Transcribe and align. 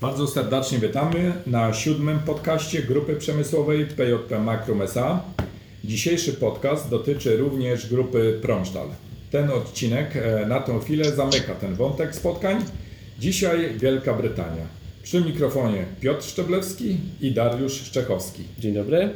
Bardzo 0.00 0.26
serdecznie 0.26 0.78
witamy 0.78 1.32
na 1.46 1.72
siódmym 1.74 2.18
podcaście 2.18 2.82
Grupy 2.82 3.16
Przemysłowej 3.16 3.86
PJP 3.86 4.38
Makrum 4.38 4.82
SA. 4.82 5.22
Dzisiejszy 5.84 6.32
podcast 6.32 6.90
dotyczy 6.90 7.36
również 7.36 7.88
grupy 7.88 8.38
Promstal. 8.42 8.88
Ten 9.30 9.50
odcinek 9.50 10.16
e, 10.16 10.46
na 10.46 10.60
tą 10.60 10.80
chwilę 10.80 11.12
zamyka 11.12 11.54
ten 11.54 11.74
wątek 11.74 12.14
spotkań. 12.14 12.64
Dzisiaj 13.18 13.78
Wielka 13.78 14.14
Brytania. 14.14 14.66
Przy 15.02 15.20
mikrofonie 15.20 15.84
Piotr 16.00 16.24
Szczeblewski 16.24 16.96
i 17.20 17.32
Dariusz 17.32 17.82
Szczechowski. 17.82 18.42
Dzień 18.58 18.74
dobry. 18.74 19.10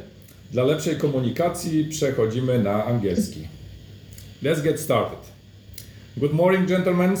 Dla 0.51 0.63
lepszej 0.63 0.95
komunikacji 0.95 1.85
przechodzimy 1.85 2.63
na 2.63 2.85
angielski. 2.85 3.47
Let's 4.43 4.63
get 4.63 4.79
started. 4.79 5.19
Good 6.17 6.33
morning, 6.33 6.67
gentlemen. 6.67 7.17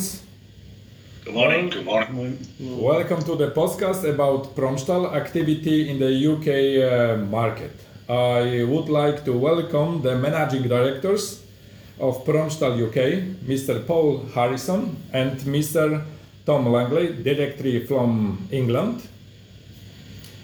Good 1.29 1.35
morning. 1.35 1.69
Good 1.69 1.85
morning. 1.85 2.37
Welcome 2.59 3.21
to 3.25 3.35
the 3.35 3.51
podcast 3.51 4.03
about 4.03 4.55
Promstahl 4.55 5.13
activity 5.13 5.87
in 5.87 5.99
the 5.99 6.09
UK 6.33 6.47
uh, 6.81 7.23
market. 7.29 7.69
I 8.09 8.63
would 8.63 8.89
like 8.89 9.25
to 9.25 9.33
welcome 9.37 10.01
the 10.01 10.15
managing 10.15 10.63
directors 10.67 11.43
of 11.99 12.25
Promstahl 12.25 12.73
UK, 12.81 13.37
Mr. 13.45 13.85
Paul 13.85 14.25
Harrison 14.33 14.97
and 15.13 15.37
Mr. 15.41 16.03
Tom 16.47 16.65
Langley, 16.65 17.13
directly 17.21 17.85
from 17.85 18.47
England, 18.51 19.07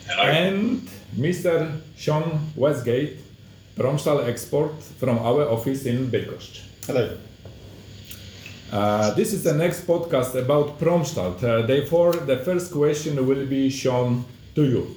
Hello. 0.07 0.23
and 0.29 0.88
Mr. 1.17 1.81
Shawn 1.98 2.52
Westgate, 2.55 3.17
Promstahl 3.76 4.23
export 4.27 4.84
from 4.99 5.17
our 5.17 5.49
office 5.49 5.88
in 5.88 6.12
Bydgoszcz. 6.12 6.62
Hello. 6.85 7.09
Uh, 8.72 9.14
this 9.14 9.32
is 9.32 9.44
the 9.44 9.54
next 9.54 9.86
podcast 9.86 10.34
about 10.34 10.80
Promstahl. 10.80 11.42
Uh, 11.44 11.66
therefore, 11.68 12.14
the 12.14 12.38
first 12.38 12.72
question 12.72 13.26
will 13.26 13.46
be 13.46 13.70
shown 13.70 14.26
to 14.55 14.64
you. 14.64 14.96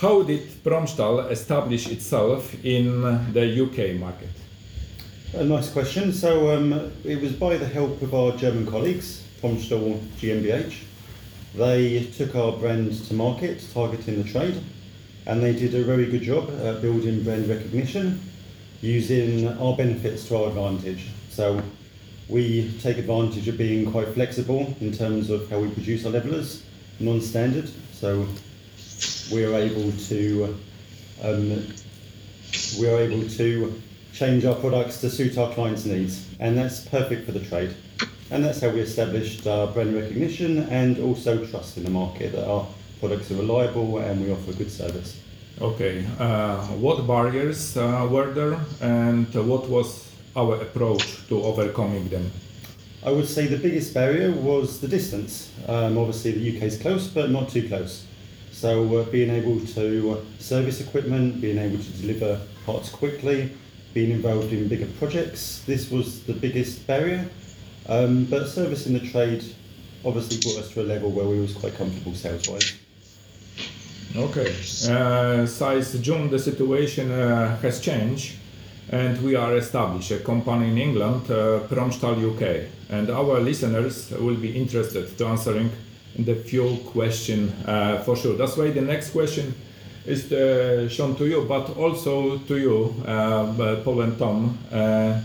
How 0.00 0.22
did 0.22 0.48
Promstahl 0.64 1.30
establish 1.30 1.86
itself 1.86 2.52
in 2.64 3.02
the 3.32 3.62
UK 3.62 4.00
market? 4.00 4.30
A 5.34 5.44
nice 5.44 5.70
question. 5.70 6.12
So 6.12 6.56
um, 6.56 6.90
it 7.04 7.20
was 7.22 7.32
by 7.32 7.56
the 7.56 7.66
help 7.66 8.02
of 8.02 8.12
our 8.12 8.36
German 8.36 8.66
colleagues, 8.66 9.22
Promstahl 9.40 10.00
GmbH. 10.20 10.82
They 11.54 12.06
took 12.06 12.34
our 12.34 12.52
brand 12.52 12.92
to 13.06 13.14
market, 13.14 13.64
targeting 13.72 14.22
the 14.22 14.28
trade, 14.28 14.60
and 15.26 15.42
they 15.42 15.52
did 15.52 15.74
a 15.74 15.84
very 15.84 16.06
good 16.06 16.22
job 16.22 16.50
at 16.64 16.82
building 16.82 17.22
brand 17.22 17.48
recognition 17.48 18.20
using 18.80 19.46
our 19.58 19.76
benefits 19.76 20.26
to 20.28 20.36
our 20.36 20.48
advantage. 20.48 21.06
So 21.30 21.62
we 22.30 22.72
take 22.80 22.96
advantage 22.96 23.48
of 23.48 23.58
being 23.58 23.90
quite 23.90 24.08
flexible 24.08 24.74
in 24.80 24.92
terms 24.92 25.30
of 25.30 25.50
how 25.50 25.58
we 25.58 25.68
produce 25.70 26.06
our 26.06 26.12
levelers, 26.12 26.62
non-standard. 27.00 27.68
So 27.92 28.26
we 29.32 29.44
are 29.44 29.54
able 29.54 29.92
to 29.92 30.58
um, 31.22 31.66
we 32.78 32.88
are 32.88 32.98
able 32.98 33.28
to 33.28 33.82
change 34.12 34.44
our 34.44 34.54
products 34.54 35.00
to 35.00 35.10
suit 35.10 35.36
our 35.38 35.52
clients' 35.52 35.84
needs, 35.84 36.26
and 36.38 36.56
that's 36.56 36.86
perfect 36.86 37.26
for 37.26 37.32
the 37.32 37.40
trade. 37.40 37.74
And 38.30 38.44
that's 38.44 38.60
how 38.60 38.70
we 38.70 38.80
established 38.80 39.46
our 39.46 39.66
brand 39.66 39.94
recognition 39.94 40.60
and 40.70 40.98
also 40.98 41.44
trust 41.46 41.76
in 41.76 41.84
the 41.84 41.90
market 41.90 42.32
that 42.32 42.46
our 42.46 42.66
products 43.00 43.30
are 43.30 43.36
reliable 43.36 43.98
and 43.98 44.24
we 44.24 44.32
offer 44.32 44.52
good 44.52 44.70
service. 44.70 45.20
Okay, 45.60 46.06
uh, 46.18 46.58
what 46.78 47.06
barriers 47.06 47.76
uh, 47.76 48.06
were 48.10 48.32
there 48.32 48.58
and 48.80 49.26
what 49.34 49.68
was 49.68 50.09
our 50.36 50.56
approach 50.56 51.26
to 51.28 51.42
overcoming 51.42 52.08
them? 52.08 52.30
I 53.02 53.10
would 53.10 53.26
say 53.26 53.46
the 53.46 53.56
biggest 53.56 53.94
barrier 53.94 54.30
was 54.30 54.80
the 54.80 54.88
distance. 54.88 55.50
Um, 55.66 55.96
obviously, 55.96 56.32
the 56.32 56.56
UK 56.56 56.64
is 56.64 56.78
close, 56.78 57.08
but 57.08 57.30
not 57.30 57.48
too 57.48 57.66
close. 57.66 58.06
So, 58.52 58.98
uh, 58.98 59.04
being 59.04 59.30
able 59.30 59.58
to 59.58 60.22
service 60.38 60.80
equipment, 60.80 61.40
being 61.40 61.58
able 61.58 61.78
to 61.78 61.92
deliver 61.92 62.40
parts 62.66 62.90
quickly, 62.90 63.52
being 63.94 64.10
involved 64.10 64.52
in 64.52 64.68
bigger 64.68 64.86
projects, 64.98 65.62
this 65.66 65.90
was 65.90 66.22
the 66.24 66.34
biggest 66.34 66.86
barrier. 66.86 67.26
Um, 67.88 68.24
but 68.26 68.48
servicing 68.48 68.92
the 68.92 69.00
trade 69.00 69.42
obviously 70.04 70.38
brought 70.40 70.62
us 70.62 70.72
to 70.74 70.82
a 70.82 70.84
level 70.84 71.10
where 71.10 71.26
we 71.26 71.40
was 71.40 71.54
quite 71.54 71.74
comfortable 71.74 72.14
sales 72.14 72.48
wise. 72.48 72.74
Okay, 74.16 74.54
uh, 74.90 75.46
since 75.46 75.92
June 76.00 76.30
the 76.30 76.38
situation 76.38 77.10
uh, 77.12 77.56
has 77.58 77.80
changed 77.80 78.36
and 78.90 79.22
we 79.22 79.36
are 79.36 79.56
established 79.56 80.10
a 80.10 80.18
company 80.18 80.68
in 80.68 80.78
England, 80.78 81.30
uh, 81.30 81.60
Promstahl 81.68 82.16
UK, 82.18 82.66
and 82.90 83.08
our 83.08 83.40
listeners 83.40 84.10
will 84.10 84.34
be 84.34 84.56
interested 84.56 85.16
to 85.16 85.26
answering 85.26 85.70
the 86.18 86.34
few 86.34 86.76
question 86.86 87.50
uh, 87.66 88.02
for 88.02 88.16
sure. 88.16 88.36
That's 88.36 88.56
why 88.56 88.70
the 88.70 88.80
next 88.80 89.10
question 89.10 89.54
is 90.04 90.32
uh, 90.32 90.88
shown 90.88 91.14
to 91.16 91.26
you, 91.26 91.44
but 91.44 91.76
also 91.76 92.38
to 92.38 92.56
you, 92.58 92.94
uh, 93.06 93.80
Paul 93.84 94.00
and 94.02 94.18
Tom. 94.18 94.58
Uh, 94.72 95.20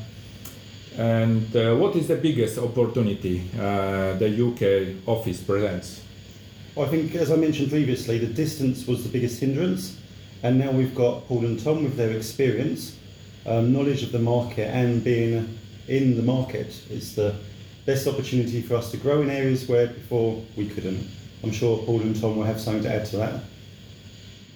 and 0.97 1.55
uh, 1.55 1.75
what 1.75 1.95
is 1.95 2.07
the 2.07 2.15
biggest 2.15 2.57
opportunity 2.57 3.49
uh, 3.59 4.13
the 4.13 4.29
UK 4.29 5.07
office 5.07 5.41
presents? 5.41 6.01
I 6.77 6.85
think, 6.85 7.15
as 7.15 7.31
I 7.31 7.35
mentioned 7.35 7.69
previously, 7.69 8.19
the 8.19 8.27
distance 8.27 8.85
was 8.85 9.03
the 9.03 9.09
biggest 9.09 9.39
hindrance, 9.39 9.97
and 10.43 10.59
now 10.59 10.71
we've 10.71 10.93
got 10.93 11.27
Paul 11.27 11.45
and 11.45 11.59
Tom 11.61 11.83
with 11.83 11.97
their 11.97 12.11
experience, 12.11 12.97
um, 13.45 13.73
knowledge 13.73 14.03
of 14.03 14.11
the 14.11 14.19
market, 14.19 14.67
and 14.73 15.03
being 15.03 15.57
in 15.87 16.15
the 16.15 16.23
market 16.23 16.67
is 16.89 17.15
the 17.15 17.35
best 17.85 18.07
opportunity 18.07 18.61
for 18.61 18.75
us 18.75 18.91
to 18.91 18.97
grow 18.97 19.21
in 19.21 19.29
areas 19.29 19.67
where 19.67 19.87
before 19.87 20.41
we 20.55 20.67
couldn't. 20.67 21.07
I'm 21.43 21.51
sure 21.51 21.77
Paul 21.85 22.01
and 22.01 22.19
Tom 22.19 22.37
will 22.37 22.43
have 22.43 22.59
something 22.59 22.83
to 22.83 22.93
add 22.93 23.05
to 23.07 23.17
that. 23.17 23.41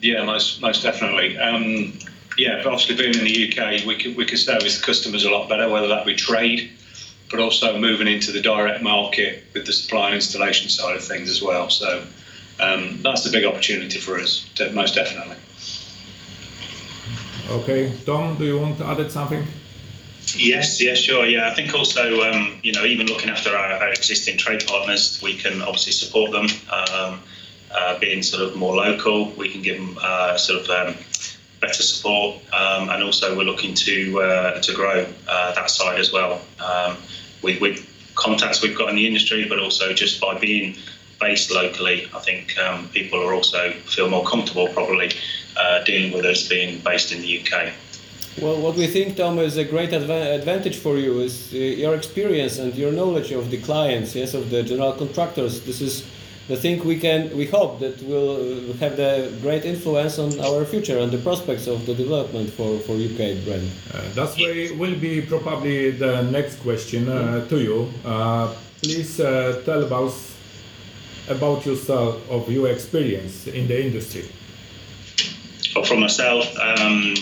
Yeah, 0.02 0.24
most 0.24 0.62
most 0.62 0.82
definitely. 0.82 1.38
Um, 1.38 2.00
yeah, 2.38 2.64
but 2.64 2.68
obviously 2.68 2.96
being 2.96 3.14
in 3.14 3.26
the 3.26 3.50
UK, 3.50 3.86
we 3.86 3.96
can 3.96 4.16
we 4.16 4.26
can 4.26 4.38
service 4.38 4.82
customers 4.82 5.26
a 5.26 5.30
lot 5.30 5.50
better, 5.50 5.70
whether 5.70 5.88
that 5.88 6.06
be 6.06 6.16
trade, 6.16 6.72
but 7.30 7.40
also 7.40 7.78
moving 7.78 8.08
into 8.08 8.32
the 8.32 8.42
direct 8.42 8.82
market 8.82 9.44
with 9.54 9.66
the 9.66 9.74
supply 9.74 10.08
and 10.08 10.16
installation 10.16 10.70
side 10.70 10.96
of 10.96 11.04
things 11.04 11.30
as 11.30 11.42
well. 11.42 11.70
So 11.70 12.04
um, 12.60 13.02
that's 13.04 13.24
the 13.24 13.32
big 13.32 13.46
opportunity 13.46 14.00
for 14.00 14.20
us, 14.20 14.50
most 14.74 14.96
definitely. 14.96 15.36
Okay, 17.50 17.92
Tom, 18.06 18.38
do 18.38 18.46
you 18.46 18.60
want 18.60 18.78
to 18.78 18.86
add 18.86 19.12
something? 19.12 19.44
Yes, 20.36 20.80
yes, 20.80 21.00
sure. 21.00 21.26
Yeah, 21.26 21.50
I 21.50 21.56
think 21.56 21.74
also, 21.74 22.22
um, 22.22 22.60
you 22.62 22.72
know, 22.74 22.86
even 22.86 23.08
looking 23.08 23.32
after 23.32 23.50
our, 23.58 23.74
our 23.74 23.90
existing 23.90 24.38
trade 24.38 24.68
partners, 24.68 25.20
we 25.24 25.34
can 25.36 25.64
obviously 25.64 25.94
support 25.94 26.32
them. 26.32 26.48
Um, 26.72 27.20
uh, 27.72 27.98
being 28.00 28.22
sort 28.22 28.44
of 28.44 28.56
more 28.56 28.76
local, 28.76 29.32
we 29.32 29.50
can 29.50 29.64
give 29.64 29.78
them 29.78 29.98
uh, 30.00 30.38
sort 30.38 30.62
of 30.62 30.70
um, 30.70 30.96
better 31.59 31.82
support, 31.82 32.38
um, 32.54 32.90
and 32.90 33.04
also 33.04 33.36
we're 33.36 33.44
looking 33.44 33.74
to 33.74 34.22
uh, 34.22 34.62
to 34.62 34.74
grow 34.74 35.08
uh, 35.28 35.54
that 35.54 35.72
side 35.72 36.00
as 36.00 36.12
well 36.12 36.42
um, 36.64 36.98
with, 37.42 37.59
with 37.62 38.14
contacts 38.16 38.62
we've 38.62 38.78
got 38.78 38.90
in 38.90 38.96
the 38.96 39.08
industry, 39.08 39.46
but 39.48 39.59
also 39.59 39.94
just 39.94 40.22
by 40.22 40.38
being 40.38 40.76
based 41.20 41.52
locally, 41.52 42.08
I 42.14 42.20
think 42.20 42.58
um, 42.59 42.88
people 42.90 43.22
are 43.22 43.34
also 43.34 43.72
feel 43.72 44.09
more 44.09 44.24
comfortable 44.24 44.68
probably 44.70 45.12
uh, 45.59 45.84
dealing 45.84 46.12
with 46.12 46.25
us 46.25 46.47
being 46.47 46.80
based 46.80 47.12
in 47.12 47.22
the 47.22 47.42
UK. 47.42 47.74
Well, 48.42 48.62
what 48.62 48.75
we 48.75 48.88
think, 48.88 49.18
Tom, 49.18 49.38
is 49.40 49.58
a 49.58 49.66
great 49.66 49.90
adva- 49.90 50.36
advantage 50.36 50.78
for 50.78 50.97
you 50.97 51.20
is 51.20 51.52
uh, 51.53 51.58
your 51.58 51.96
experience 51.96 52.58
and 52.58 52.74
your 52.75 52.92
knowledge 52.92 53.31
of 53.31 53.52
the 53.52 53.58
clients, 53.58 54.16
yes, 54.16 54.34
of 54.34 54.50
the 54.50 54.64
general 54.64 54.94
contractors. 54.94 55.62
This 55.66 55.81
is 55.81 56.06
the 56.47 56.56
thing 56.56 56.84
we 56.86 56.97
can, 56.97 57.36
we 57.36 57.46
hope 57.46 57.80
that 57.80 58.02
will 58.03 58.38
uh, 58.38 58.74
have 58.78 58.96
the 58.96 59.38
great 59.42 59.66
influence 59.66 60.18
on 60.20 60.40
our 60.40 60.64
future 60.64 60.97
and 61.00 61.12
the 61.12 61.18
prospects 61.18 61.68
of 61.68 61.86
the 61.86 61.94
development 61.94 62.50
for, 62.52 62.80
for 62.80 62.94
UK 62.94 63.44
brand. 63.44 63.70
Uh, 63.94 64.02
that's 64.14 64.38
why 64.38 64.72
will 64.78 64.96
be 64.96 65.22
probably 65.22 65.91
the 65.91 66.22
next 66.24 66.56
question 66.62 67.09
uh, 67.09 67.46
to 67.50 67.59
you. 67.59 67.91
Uh, 68.06 68.53
please 68.81 69.20
uh, 69.20 69.62
tell 69.66 69.94
us 70.06 70.36
about 71.28 71.66
yourself, 71.66 72.17
of 72.32 72.50
your 72.50 72.70
experience 72.70 73.47
in 73.47 73.67
the 73.67 73.85
industry. 73.85 74.26
But 75.79 75.87
for 75.87 75.96
myself, 75.96 76.46
um, 76.59 77.16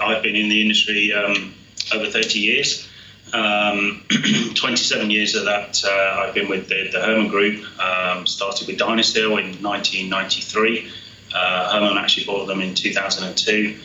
I've 0.00 0.20
been 0.20 0.34
in 0.34 0.48
the 0.48 0.60
industry 0.60 1.12
um, 1.12 1.54
over 1.94 2.10
30 2.10 2.40
years. 2.40 2.88
Um, 3.32 4.04
27 4.56 5.10
years 5.10 5.36
of 5.36 5.44
that, 5.44 5.80
uh, 5.84 6.20
I've 6.20 6.34
been 6.34 6.48
with 6.48 6.66
the, 6.66 6.88
the 6.90 6.98
Hörmann 6.98 7.30
Group. 7.30 7.64
Um, 7.80 8.26
started 8.26 8.66
with 8.66 8.80
Dynasteel 8.80 9.38
in 9.38 9.62
1993. 9.62 10.90
Uh, 11.32 11.72
Hörmann 11.72 12.02
actually 12.02 12.26
bought 12.26 12.46
them 12.46 12.60
in 12.60 12.74
2002. 12.74 13.78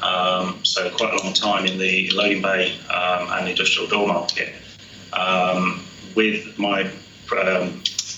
Um, 0.00 0.64
so 0.64 0.88
quite 0.90 1.14
a 1.14 1.24
long 1.24 1.32
time 1.32 1.66
in 1.66 1.76
the 1.76 2.08
loading 2.10 2.40
bay 2.40 2.78
um, 2.88 3.32
and 3.32 3.48
industrial 3.48 3.88
door 3.88 4.06
market. 4.06 4.54
With 6.14 6.56
my 6.56 6.88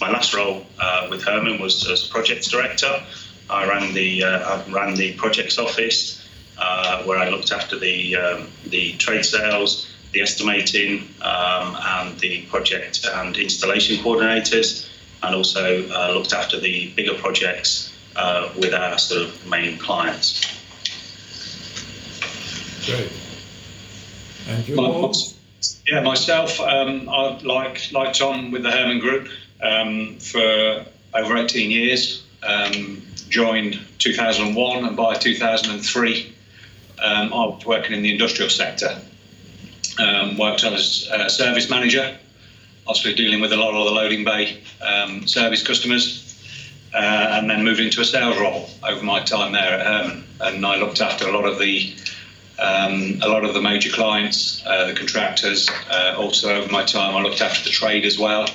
my 0.00 0.10
last 0.10 0.34
role 0.34 0.67
uh, 0.78 1.06
with 1.08 1.22
Hörmann 1.22 1.58
was 1.58 1.88
as 1.88 2.06
projects 2.06 2.50
director. 2.50 3.02
I 3.50 3.69
ran 3.69 3.93
the 3.94 4.25
uh, 4.25 4.56
I 4.56 4.73
ran 4.73 4.94
the 4.94 5.14
projects 5.14 5.58
office 5.58 6.26
uh, 6.58 7.02
where 7.05 7.19
I 7.19 7.29
looked 7.29 7.52
after 7.52 7.79
the 7.79 8.17
um, 8.17 8.49
the 8.67 8.93
trade 8.94 9.25
sales, 9.25 9.87
the 10.12 10.23
estimating, 10.23 11.08
um, 11.23 11.76
and 11.81 12.19
the 12.20 12.43
project 12.46 13.05
and 13.12 13.37
installation 13.37 13.96
coordinators. 14.05 14.88
and 15.23 15.35
also 15.35 15.88
uh, 15.88 16.12
looked 16.12 16.32
after 16.35 16.61
the 16.61 16.93
bigger 16.96 17.14
projects 17.14 17.93
uh, 18.17 18.52
with 18.58 18.75
our 18.75 18.99
sort 18.99 19.23
of 19.23 19.46
main 19.46 19.79
clients. 19.79 20.44
Great. 22.87 23.11
And 24.49 24.69
you? 24.69 24.76
My- 24.76 25.12
Yeah, 25.88 26.02
myself, 26.02 26.61
um, 26.61 27.08
I 27.08 27.38
like 27.43 27.91
like 27.93 28.12
Tom 28.12 28.50
with 28.52 28.62
the 28.64 28.70
Hörmann 28.70 29.00
Group 29.00 29.29
um, 29.62 30.19
for 30.19 30.85
over 31.14 31.37
18 31.37 31.70
years. 31.70 32.23
Um, 32.43 33.00
joined 33.34 33.81
2001, 33.98 34.84
and 34.84 34.96
by 34.96 35.14
2003, 35.16 36.32
um, 37.02 37.32
I 37.32 37.46
was 37.46 37.66
working 37.66 37.92
in 37.92 38.02
the 38.02 38.12
industrial 38.12 38.48
sector. 38.48 38.96
Um, 39.98 40.38
worked 40.38 40.62
as 40.62 41.08
a 41.12 41.28
service 41.28 41.69
manager, 41.69 42.16
obviously 42.86 43.14
dealing 43.14 43.40
with 43.40 43.52
a 43.52 43.56
lot 43.56 43.75
of 43.75 43.86
the 43.86 43.90
loading 43.90 44.25
bay 44.25 44.62
um, 44.81 45.26
service 45.26 45.66
customers, 45.66 46.20
uh, 46.94 46.96
and 47.32 47.50
then 47.50 47.64
moved 47.64 47.81
into 47.81 48.00
a 48.00 48.04
sales 48.04 48.38
role 48.38 48.70
over 48.84 49.04
my 49.04 49.20
time 49.25 49.50
there 49.50 49.81
at 49.81 49.84
Hörmann, 49.84 50.22
and 50.40 50.64
I 50.64 50.76
looked 50.76 51.00
after 51.00 51.26
a 51.26 51.32
lot 51.32 51.44
of 51.44 51.58
the 51.58 51.92
um, 52.60 53.19
a 53.20 53.26
lot 53.26 53.44
of 53.44 53.52
the 53.52 53.60
major 53.60 53.90
clients, 53.90 54.62
uh, 54.64 54.86
the 54.86 54.94
contractors. 54.94 55.69
Uh, 55.90 56.14
also, 56.16 56.54
over 56.54 56.70
my 56.70 56.84
time, 56.84 57.16
I 57.16 57.20
looked 57.20 57.40
after 57.40 57.64
the 57.64 57.70
trade 57.70 58.04
as 58.04 58.16
well. 58.16 58.48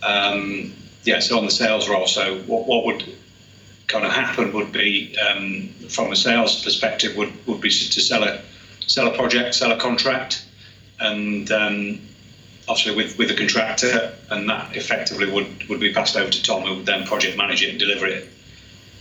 Um, 0.00 0.72
yeah, 1.02 1.18
so 1.18 1.36
on 1.36 1.44
the 1.44 1.50
sales 1.50 1.88
role. 1.88 2.06
So, 2.06 2.38
what, 2.46 2.68
what 2.68 2.84
would 2.86 3.04
kind 3.88 4.04
of 4.04 4.12
happen 4.12 4.52
would 4.52 4.72
be, 4.72 5.16
um, 5.18 5.68
from 5.88 6.12
a 6.12 6.16
sales 6.16 6.62
perspective, 6.62 7.16
would, 7.16 7.32
would 7.46 7.60
be 7.60 7.70
to 7.70 8.00
sell 8.00 8.24
a 8.24 8.40
sell 8.80 9.06
a 9.08 9.16
project, 9.16 9.54
sell 9.54 9.72
a 9.72 9.78
contract, 9.78 10.44
and 11.00 11.50
um, 11.50 12.00
obviously 12.68 12.94
with 12.94 13.16
with 13.18 13.28
the 13.28 13.34
contractor, 13.34 14.12
and 14.30 14.48
that 14.48 14.76
effectively 14.76 15.26
would 15.26 15.68
would 15.68 15.80
be 15.80 15.92
passed 15.92 16.16
over 16.16 16.30
to 16.30 16.42
Tom, 16.42 16.62
who 16.62 16.76
would 16.76 16.86
then 16.86 17.04
project 17.04 17.36
manage 17.36 17.62
it 17.62 17.70
and 17.70 17.78
deliver 17.78 18.06
it 18.06 18.28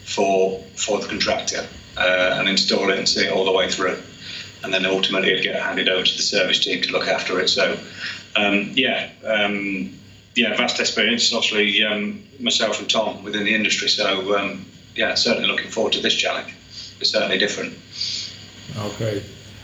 for 0.06 0.60
for 0.76 1.00
the 1.00 1.08
contractor 1.08 1.68
uh, 1.98 2.36
and 2.38 2.48
install 2.48 2.90
it 2.90 2.98
and 2.98 3.08
see 3.08 3.26
it 3.26 3.32
all 3.32 3.46
the 3.46 3.52
way 3.52 3.70
through 3.70 3.98
and 4.66 4.74
then 4.74 4.86
ultimately 4.86 5.32
it'd 5.32 5.44
get 5.44 5.62
handed 5.62 5.88
over 5.88 6.04
to 6.04 6.18
the 6.18 6.24
service 6.24 6.60
team 6.60 6.82
to 6.82 6.92
look 6.92 7.08
after 7.08 7.40
it. 7.40 7.50
So, 7.50 7.78
um, 8.36 8.72
yeah, 8.74 9.12
um, 9.24 9.94
yeah, 10.36 10.58
vast 10.58 10.80
experience. 10.80 11.32
Obviously, 11.32 11.84
um, 11.84 12.24
myself 12.40 12.80
and 12.80 12.90
Tom 12.90 13.24
within 13.24 13.44
the 13.44 13.54
industry. 13.54 13.88
So, 13.90 14.36
um, 14.36 14.66
yeah, 14.96 15.16
certainly 15.16 15.48
looking 15.48 15.70
forward 15.70 15.94
to 15.94 16.02
this 16.02 16.16
challenge. 16.16 16.54
It's 17.00 17.12
certainly 17.12 17.38
different. 17.38 17.74
Okay. 18.78 19.24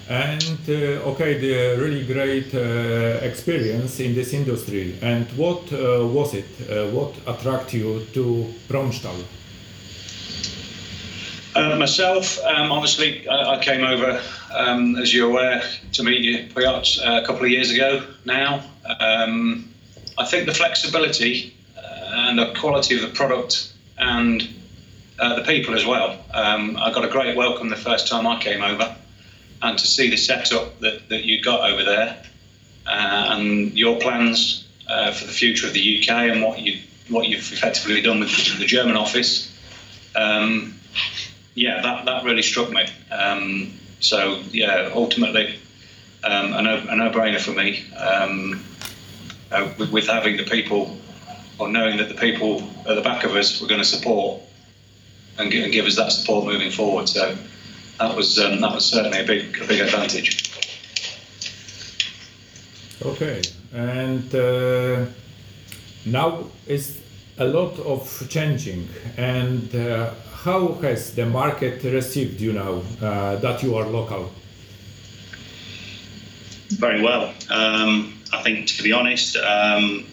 And 0.09 0.59
uh, 0.67 1.09
okay, 1.11 1.39
the 1.39 1.81
really 1.81 2.05
great 2.05 2.53
uh, 2.53 3.25
experience 3.25 3.99
in 3.99 4.13
this 4.13 4.33
industry. 4.33 4.97
And 5.01 5.25
what 5.37 5.71
uh, 5.71 6.05
was 6.05 6.33
it? 6.33 6.45
Uh, 6.69 6.89
what 6.91 7.13
attracted 7.27 7.79
you 7.79 8.05
to 8.13 8.53
Promstahl? 8.67 9.23
Uh, 11.53 11.75
myself, 11.77 12.39
um, 12.45 12.71
obviously, 12.71 13.27
I, 13.27 13.55
I 13.55 13.63
came 13.63 13.83
over, 13.83 14.21
um, 14.53 14.95
as 14.97 15.13
you're 15.13 15.29
aware, 15.29 15.61
to 15.93 16.03
meet 16.03 16.21
you 16.21 16.47
Piotr, 16.53 17.01
uh, 17.03 17.21
a 17.21 17.25
couple 17.25 17.43
of 17.45 17.51
years 17.51 17.71
ago 17.71 18.05
now. 18.25 18.63
Um, 18.99 19.69
I 20.17 20.25
think 20.25 20.45
the 20.45 20.53
flexibility 20.53 21.53
and 22.13 22.39
the 22.39 22.53
quality 22.59 22.95
of 22.95 23.01
the 23.01 23.15
product 23.15 23.73
and 23.97 24.47
uh, 25.21 25.35
the 25.35 25.43
people 25.43 25.75
as 25.75 25.85
well. 25.85 26.17
Um, 26.33 26.75
I 26.77 26.91
got 26.91 27.05
a 27.05 27.07
great 27.07 27.37
welcome 27.37 27.69
the 27.69 27.75
first 27.75 28.07
time 28.07 28.25
I 28.25 28.41
came 28.41 28.63
over, 28.63 28.95
and 29.61 29.77
to 29.77 29.87
see 29.87 30.09
the 30.09 30.17
setup 30.17 30.79
that, 30.79 31.07
that 31.09 31.23
you 31.23 31.41
got 31.41 31.69
over 31.69 31.83
there 31.83 32.23
uh, 32.87 33.27
and 33.29 33.77
your 33.77 33.99
plans 33.99 34.67
uh, 34.89 35.11
for 35.11 35.25
the 35.25 35.31
future 35.31 35.67
of 35.67 35.73
the 35.73 35.99
UK 35.99 36.09
and 36.09 36.41
what 36.41 36.59
you 36.59 36.79
what 37.09 37.27
you've 37.27 37.51
effectively 37.51 38.01
done 38.01 38.21
with 38.21 38.59
the 38.59 38.65
German 38.65 38.95
office. 38.95 39.55
Um, 40.15 40.79
yeah, 41.53 41.81
that, 41.81 42.05
that 42.05 42.23
really 42.23 42.41
struck 42.41 42.71
me. 42.71 42.87
Um, 43.11 43.73
so 43.99 44.41
yeah, 44.51 44.89
ultimately, 44.93 45.59
um, 46.23 46.53
a, 46.53 46.61
no, 46.61 46.77
a 46.89 46.95
no-brainer 46.95 47.39
for 47.39 47.51
me. 47.51 47.85
Um, 47.93 48.63
uh, 49.51 49.69
with, 49.77 49.91
with 49.91 50.07
having 50.07 50.37
the 50.37 50.43
people, 50.43 50.97
or 51.59 51.67
knowing 51.67 51.97
that 51.97 52.07
the 52.07 52.15
people 52.15 52.63
at 52.87 52.95
the 52.95 53.01
back 53.01 53.25
of 53.25 53.35
us 53.35 53.59
were 53.59 53.67
going 53.67 53.81
to 53.81 53.85
support 53.85 54.41
and, 55.41 55.53
and 55.53 55.73
give 55.73 55.85
us 55.85 55.95
that 55.95 56.11
support 56.11 56.45
moving 56.45 56.71
forward. 56.71 57.09
So 57.09 57.35
that 57.99 58.15
was 58.15 58.39
um, 58.39 58.61
that 58.61 58.73
was 58.73 58.85
certainly 58.85 59.19
a 59.19 59.25
big 59.25 59.61
a 59.61 59.67
big 59.67 59.81
advantage. 59.81 60.51
Okay. 63.03 63.41
And 63.73 64.33
uh, 64.35 65.05
now 66.05 66.45
is 66.67 67.01
a 67.37 67.45
lot 67.45 67.79
of 67.79 68.27
changing. 68.29 68.87
And 69.17 69.73
uh, 69.75 70.13
how 70.43 70.73
has 70.81 71.15
the 71.15 71.25
market 71.25 71.83
received 71.83 72.39
you 72.41 72.53
now 72.53 72.81
uh, 73.01 73.35
that 73.37 73.63
you 73.63 73.75
are 73.75 73.85
local? 73.85 74.31
Very 76.69 77.01
well. 77.01 77.33
Um, 77.49 78.17
I 78.33 78.41
think, 78.43 78.67
to 78.67 78.83
be 78.83 78.93
honest, 78.93 79.35
um, 79.37 80.05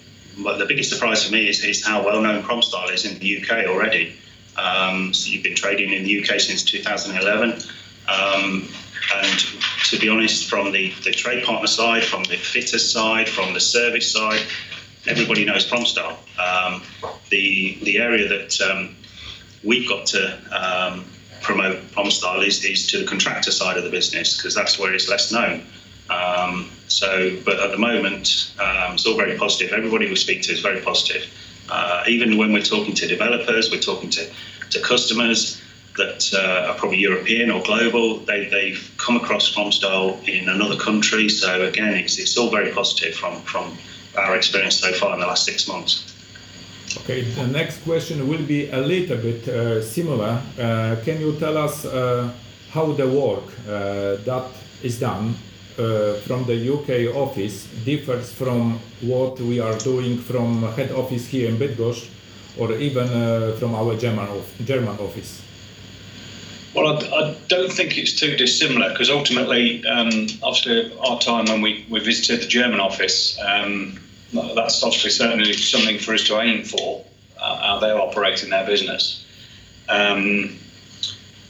well, 0.42 0.58
the 0.58 0.66
biggest 0.66 0.90
surprise 0.90 1.24
for 1.24 1.32
me 1.32 1.48
is, 1.48 1.64
is 1.64 1.84
how 1.84 2.04
well 2.04 2.20
known 2.20 2.42
Promstahl 2.42 2.92
is 2.92 3.04
in 3.04 3.18
the 3.18 3.42
UK 3.42 3.66
already. 3.66 4.14
Um, 4.58 5.14
so 5.14 5.30
you've 5.30 5.42
been 5.42 5.54
trading 5.54 5.92
in 5.92 6.04
the 6.04 6.20
UK 6.20 6.40
since 6.40 6.62
2011. 6.64 7.62
Um, 8.08 8.68
and 9.14 9.38
to 9.84 9.98
be 9.98 10.08
honest, 10.08 10.48
from 10.48 10.72
the, 10.72 10.92
the 11.04 11.12
trade 11.12 11.44
partner 11.44 11.68
side, 11.68 12.04
from 12.04 12.24
the 12.24 12.36
fitter 12.36 12.78
side, 12.78 13.28
from 13.28 13.54
the 13.54 13.60
service 13.60 14.10
side, 14.12 14.42
everybody 15.06 15.44
knows 15.44 15.68
Promstahl. 15.68 16.16
Um, 16.38 16.82
the, 17.30 17.78
the 17.82 17.98
area 17.98 18.28
that 18.28 18.60
um, 18.60 18.96
we've 19.62 19.88
got 19.88 20.06
to 20.06 20.38
um, 20.52 21.04
promote 21.40 21.78
Promstahl 21.92 22.46
is, 22.46 22.64
is 22.64 22.86
to 22.88 22.98
the 22.98 23.04
contractor 23.04 23.50
side 23.50 23.76
of 23.76 23.84
the 23.84 23.90
business 23.90 24.36
because 24.36 24.54
that's 24.54 24.78
where 24.78 24.92
it's 24.92 25.08
less 25.08 25.32
known. 25.32 25.64
Um, 26.10 26.70
so, 26.88 27.36
but 27.44 27.60
at 27.60 27.70
the 27.70 27.78
moment, 27.78 28.52
um, 28.58 28.94
it's 28.94 29.06
all 29.06 29.16
very 29.16 29.36
positive. 29.38 29.72
Everybody 29.72 30.08
we 30.08 30.16
speak 30.16 30.42
to 30.42 30.52
is 30.52 30.60
very 30.60 30.80
positive. 30.80 31.26
Uh, 31.70 32.04
even 32.06 32.36
when 32.36 32.52
we're 32.52 32.62
talking 32.62 32.94
to 32.94 33.06
developers, 33.06 33.70
we're 33.70 33.80
talking 33.80 34.10
to, 34.10 34.30
to 34.70 34.80
customers 34.80 35.60
that 35.96 36.30
uh, 36.32 36.70
are 36.70 36.74
probably 36.74 36.98
European 36.98 37.50
or 37.50 37.62
global. 37.62 38.18
They, 38.20 38.46
they've 38.46 38.90
come 38.96 39.16
across 39.16 39.54
Promstahl 39.54 40.26
in 40.28 40.48
another 40.48 40.76
country. 40.76 41.28
So 41.28 41.62
again, 41.66 41.94
it's, 41.94 42.18
it's 42.18 42.36
all 42.38 42.50
very 42.50 42.72
positive 42.72 43.14
from, 43.14 43.42
from 43.42 43.76
our 44.16 44.36
experience 44.36 44.76
so 44.76 44.92
far 44.92 45.14
in 45.14 45.20
the 45.20 45.26
last 45.26 45.44
six 45.44 45.68
months. 45.68 46.14
Okay, 46.98 47.22
the 47.22 47.46
next 47.46 47.82
question 47.84 48.26
will 48.28 48.42
be 48.44 48.70
a 48.70 48.78
little 48.80 49.18
bit 49.18 49.46
uh, 49.48 49.82
similar. 49.82 50.40
Uh, 50.58 50.96
can 51.04 51.20
you 51.20 51.36
tell 51.38 51.58
us 51.58 51.84
uh, 51.84 52.32
how 52.70 52.92
the 52.92 53.06
work 53.06 53.44
uh, 53.68 54.16
that 54.24 54.46
is 54.82 54.98
done 54.98 55.34
from 55.78 56.44
the 56.44 56.58
UK 56.74 57.14
office 57.14 57.66
differs 57.84 58.32
from 58.32 58.80
what 59.00 59.38
we 59.40 59.60
are 59.60 59.78
doing 59.78 60.18
from 60.18 60.62
head 60.72 60.90
office 60.92 61.26
here 61.28 61.48
in 61.48 61.56
Bydgoszcz 61.56 62.08
or 62.58 62.72
even 62.72 63.08
uh, 63.08 63.56
from 63.58 63.74
our 63.74 63.96
German, 63.96 64.28
German 64.64 64.98
office? 64.98 65.42
Well, 66.74 66.98
I, 66.98 67.06
I 67.16 67.36
don't 67.48 67.72
think 67.72 67.96
it's 67.96 68.14
too 68.14 68.36
dissimilar 68.36 68.90
because 68.90 69.10
ultimately, 69.10 69.86
um, 69.86 70.26
obviously, 70.42 70.92
our 70.98 71.18
time 71.18 71.46
when 71.46 71.62
we, 71.62 71.86
we 71.88 72.00
visited 72.00 72.42
the 72.42 72.48
German 72.48 72.80
office, 72.80 73.38
um, 73.40 73.98
that's 74.32 74.82
obviously 74.82 75.10
certainly 75.10 75.52
something 75.54 75.98
for 75.98 76.14
us 76.14 76.24
to 76.24 76.40
aim 76.40 76.64
for, 76.64 77.04
uh, 77.40 77.56
how 77.62 77.78
they're 77.78 78.00
operating 78.00 78.50
their 78.50 78.66
business. 78.66 79.24
Um, 79.88 80.58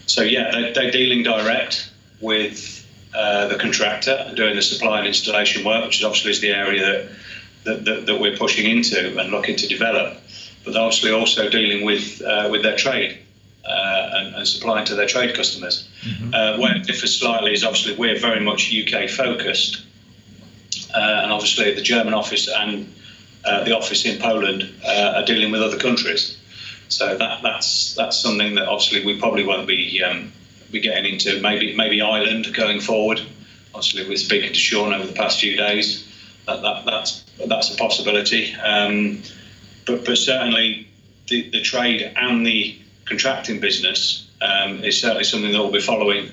so, 0.07 0.23
yeah, 0.23 0.53
they, 0.53 0.73
they're 0.73 0.91
dealing 0.91 1.25
direct 1.25 1.91
with 2.21 2.78
uh, 3.15 3.47
the 3.47 3.57
contractor 3.57 4.13
and 4.27 4.37
doing 4.37 4.57
the 4.57 4.63
supply 4.63 4.99
and 4.99 5.07
installation 5.07 5.65
work, 5.65 5.85
which 5.85 5.99
is 5.99 6.05
obviously 6.05 6.31
is 6.31 6.41
the 6.41 6.51
area 6.51 6.83
that, 6.83 7.09
that, 7.65 7.85
that, 7.85 8.07
that 8.07 8.21
we're 8.21 8.37
pushing 8.37 8.71
into 8.71 9.19
and 9.19 9.31
looking 9.31 9.57
to 9.57 9.67
develop. 9.67 10.19
But 10.65 10.75
they're 10.75 10.83
obviously 10.83 11.13
also 11.13 11.49
dealing 11.49 11.85
with, 11.85 12.21
uh, 12.23 12.49
with 12.51 12.63
their 12.63 12.77
trade 12.77 13.19
uh, 13.65 14.11
and, 14.15 14.35
and 14.35 14.49
supplying 14.49 14.85
to 14.87 14.95
their 14.95 15.07
trade 15.07 15.35
customers. 15.35 15.89
Uh, 16.33 16.59
where 16.59 16.77
it 16.77 16.87
differs 16.87 17.19
slightly 17.19 17.53
is 17.53 17.65
obviously 17.65 17.95
we're 17.97 18.19
very 18.19 18.41
much 18.41 18.73
UK 18.73 19.09
focused, 19.09 19.83
uh, 20.95 21.21
and 21.23 21.33
obviously 21.33 21.75
the 21.75 21.81
German 21.81 22.15
office 22.15 22.49
and 22.49 22.93
uh, 23.45 23.65
the 23.65 23.77
office 23.77 24.05
in 24.05 24.19
Poland 24.21 24.71
uh, 24.85 25.15
are 25.17 25.25
dealing 25.25 25.51
with 25.51 25.63
other 25.63 25.79
countries. 25.79 26.37
So 26.89 27.17
that, 27.17 27.43
that's 27.43 27.95
that's 27.95 28.17
something 28.17 28.55
that 28.55 28.67
obviously 28.67 29.05
we 29.05 29.19
probably 29.19 29.45
won't 29.45 29.67
be 29.67 30.03
um, 30.03 30.33
be 30.71 30.81
getting 30.81 31.13
into. 31.13 31.41
Maybe 31.41 31.75
maybe 31.75 32.01
Ireland 32.01 32.53
going 32.55 32.81
forward. 32.81 33.21
Obviously, 33.75 34.09
we're 34.09 34.17
speaking 34.17 34.53
to 34.53 34.59
Shawn 34.59 34.93
over 34.93 35.07
the 35.07 35.13
past 35.13 35.41
few 35.41 35.57
days. 35.57 36.07
That, 36.47 36.63
that 36.63 36.85
that's 36.85 37.25
that's 37.47 37.75
a 37.75 37.77
possibility. 37.77 38.55
Um, 38.55 39.23
but 39.87 40.05
but 40.05 40.19
certainly 40.19 40.89
the, 41.29 41.49
the 41.51 41.61
trade 41.61 42.13
and 42.17 42.47
the 42.47 42.79
contracting 43.05 43.61
business 43.61 44.29
um, 44.41 44.85
is 44.85 45.01
certainly 45.01 45.25
something 45.25 45.53
that 45.53 45.59
we'll 45.59 45.73
be 45.73 45.81
following 45.81 46.31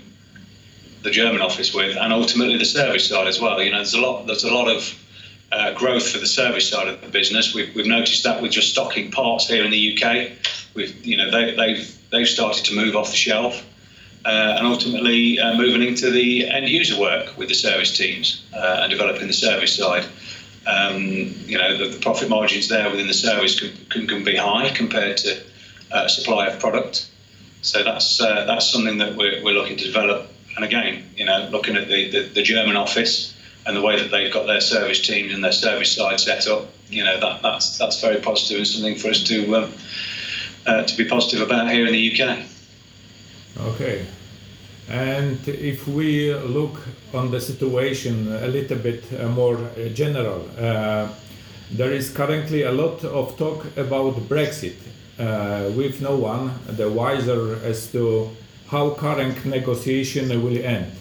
the 1.03 1.11
German 1.11 1.41
office 1.41 1.73
with, 1.73 1.95
and 1.95 2.11
ultimately 2.11 2.57
the 2.57 2.65
service 2.65 3.07
side 3.07 3.27
as 3.27 3.39
well. 3.39 3.61
You 3.61 3.71
know, 3.71 3.77
there's 3.77 3.93
a 3.93 4.01
lot 4.01 4.25
there's 4.25 4.43
a 4.43 4.53
lot 4.53 4.67
of 4.67 4.93
uh, 5.51 5.73
growth 5.73 6.09
for 6.09 6.17
the 6.17 6.27
service 6.27 6.69
side 6.69 6.87
of 6.87 7.01
the 7.01 7.07
business. 7.07 7.53
We've, 7.53 7.73
we've 7.75 7.85
noticed 7.85 8.23
that 8.23 8.41
with 8.41 8.51
just 8.51 8.71
stocking 8.71 9.11
parts 9.11 9.47
here 9.47 9.63
in 9.63 9.71
the 9.71 9.97
UK. 9.97 10.31
We've, 10.73 11.05
you 11.05 11.15
know, 11.17 11.31
they, 11.31 11.55
they've 11.55 12.09
they've 12.11 12.27
started 12.27 12.65
to 12.65 12.75
move 12.75 12.95
off 12.95 13.09
the 13.11 13.15
shelf. 13.15 13.63
Uh, 14.25 14.55
and 14.57 14.65
ultimately 14.65 15.39
uh, 15.39 15.55
moving 15.55 15.87
into 15.87 16.09
the 16.09 16.49
end 16.49 16.67
user 16.67 16.99
work 16.99 17.37
with 17.37 17.47
the 17.47 17.53
service 17.53 17.95
teams 17.95 18.43
uh, 18.55 18.79
and 18.81 18.89
developing 18.89 19.27
the 19.27 19.33
service 19.33 19.75
side. 19.75 20.03
Um, 20.65 20.99
you 21.45 21.59
know, 21.59 21.77
the, 21.77 21.89
the, 21.89 21.99
profit 21.99 22.27
margins 22.27 22.67
there 22.67 22.89
within 22.89 23.05
the 23.05 23.13
service 23.13 23.59
can, 23.59 23.71
can, 23.91 24.07
can 24.07 24.23
be 24.23 24.35
high 24.35 24.71
compared 24.71 25.17
to 25.17 25.43
uh, 25.91 26.07
supply 26.07 26.47
of 26.47 26.59
product. 26.59 27.07
So 27.61 27.83
that's 27.83 28.19
uh, 28.19 28.45
that's 28.45 28.67
something 28.67 28.97
that 28.97 29.15
we're, 29.15 29.43
we're 29.43 29.53
looking 29.53 29.77
to 29.77 29.85
develop. 29.85 30.27
And 30.55 30.65
again, 30.65 31.03
you 31.15 31.25
know, 31.25 31.47
looking 31.51 31.75
at 31.75 31.87
the, 31.87 32.09
the, 32.09 32.21
the 32.29 32.41
German 32.41 32.75
office 32.75 33.35
and 33.67 33.77
the 33.77 33.81
way 33.81 33.95
that 34.01 34.09
they've 34.09 34.33
got 34.33 34.47
their 34.47 34.61
service 34.61 35.05
teams 35.05 35.33
and 35.33 35.43
their 35.43 35.51
service 35.51 35.95
side 35.95 36.19
set 36.19 36.47
up, 36.47 36.67
you 36.89 37.03
know, 37.03 37.19
that, 37.19 37.43
that's 37.43 37.77
that's 37.77 38.01
very 38.01 38.19
positive 38.21 38.57
and 38.57 38.67
something 38.67 38.95
for 38.95 39.09
us 39.09 39.23
to 39.25 39.55
um, 39.55 39.73
uh, 40.65 40.83
to 40.83 40.97
be 40.97 41.05
positive 41.05 41.41
about 41.41 41.71
here 41.71 41.85
in 41.85 41.93
the 41.93 42.23
UK. 42.23 42.39
Okay. 43.59 44.05
And 44.87 45.39
if 45.47 45.87
we 45.87 46.33
look 46.33 46.79
on 47.13 47.31
the 47.31 47.41
situation 47.41 48.31
a 48.31 48.47
little 48.47 48.77
bit 48.77 49.03
uh, 49.13 49.27
more 49.29 49.57
uh, 49.57 49.89
general, 49.89 50.47
uh, 50.59 51.07
there 51.71 51.91
is 51.91 52.11
currently 52.11 52.63
a 52.63 52.71
lot 52.71 53.03
of 53.03 53.35
talk 53.37 53.65
about 53.77 54.15
Brexit, 54.29 54.75
uh, 55.17 55.71
with 55.75 56.01
no 56.01 56.15
one 56.15 56.51
the 56.67 56.89
wiser 56.89 57.55
as 57.63 57.91
to 57.93 58.29
how 58.67 58.91
current 58.91 59.45
negotiation 59.45 60.29
will 60.43 60.57
end. 60.63 60.91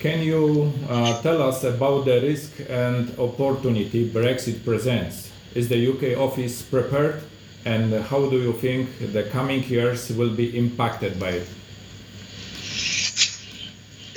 Can 0.00 0.22
you 0.22 0.72
uh, 0.88 1.22
tell 1.22 1.42
us 1.42 1.64
about 1.64 2.04
the 2.04 2.20
risk 2.20 2.52
and 2.68 3.18
opportunity 3.18 4.08
Brexit 4.10 4.64
presents? 4.64 5.30
Is 5.54 5.68
the 5.68 5.88
UK 5.88 6.18
office 6.18 6.60
prepared, 6.62 7.22
and 7.64 7.94
how 7.94 8.28
do 8.28 8.38
you 8.38 8.52
think 8.52 8.88
the 9.12 9.24
coming 9.24 9.64
years 9.64 10.10
will 10.12 10.34
be 10.34 10.56
impacted 10.56 11.18
by 11.18 11.30
it? 11.30 11.48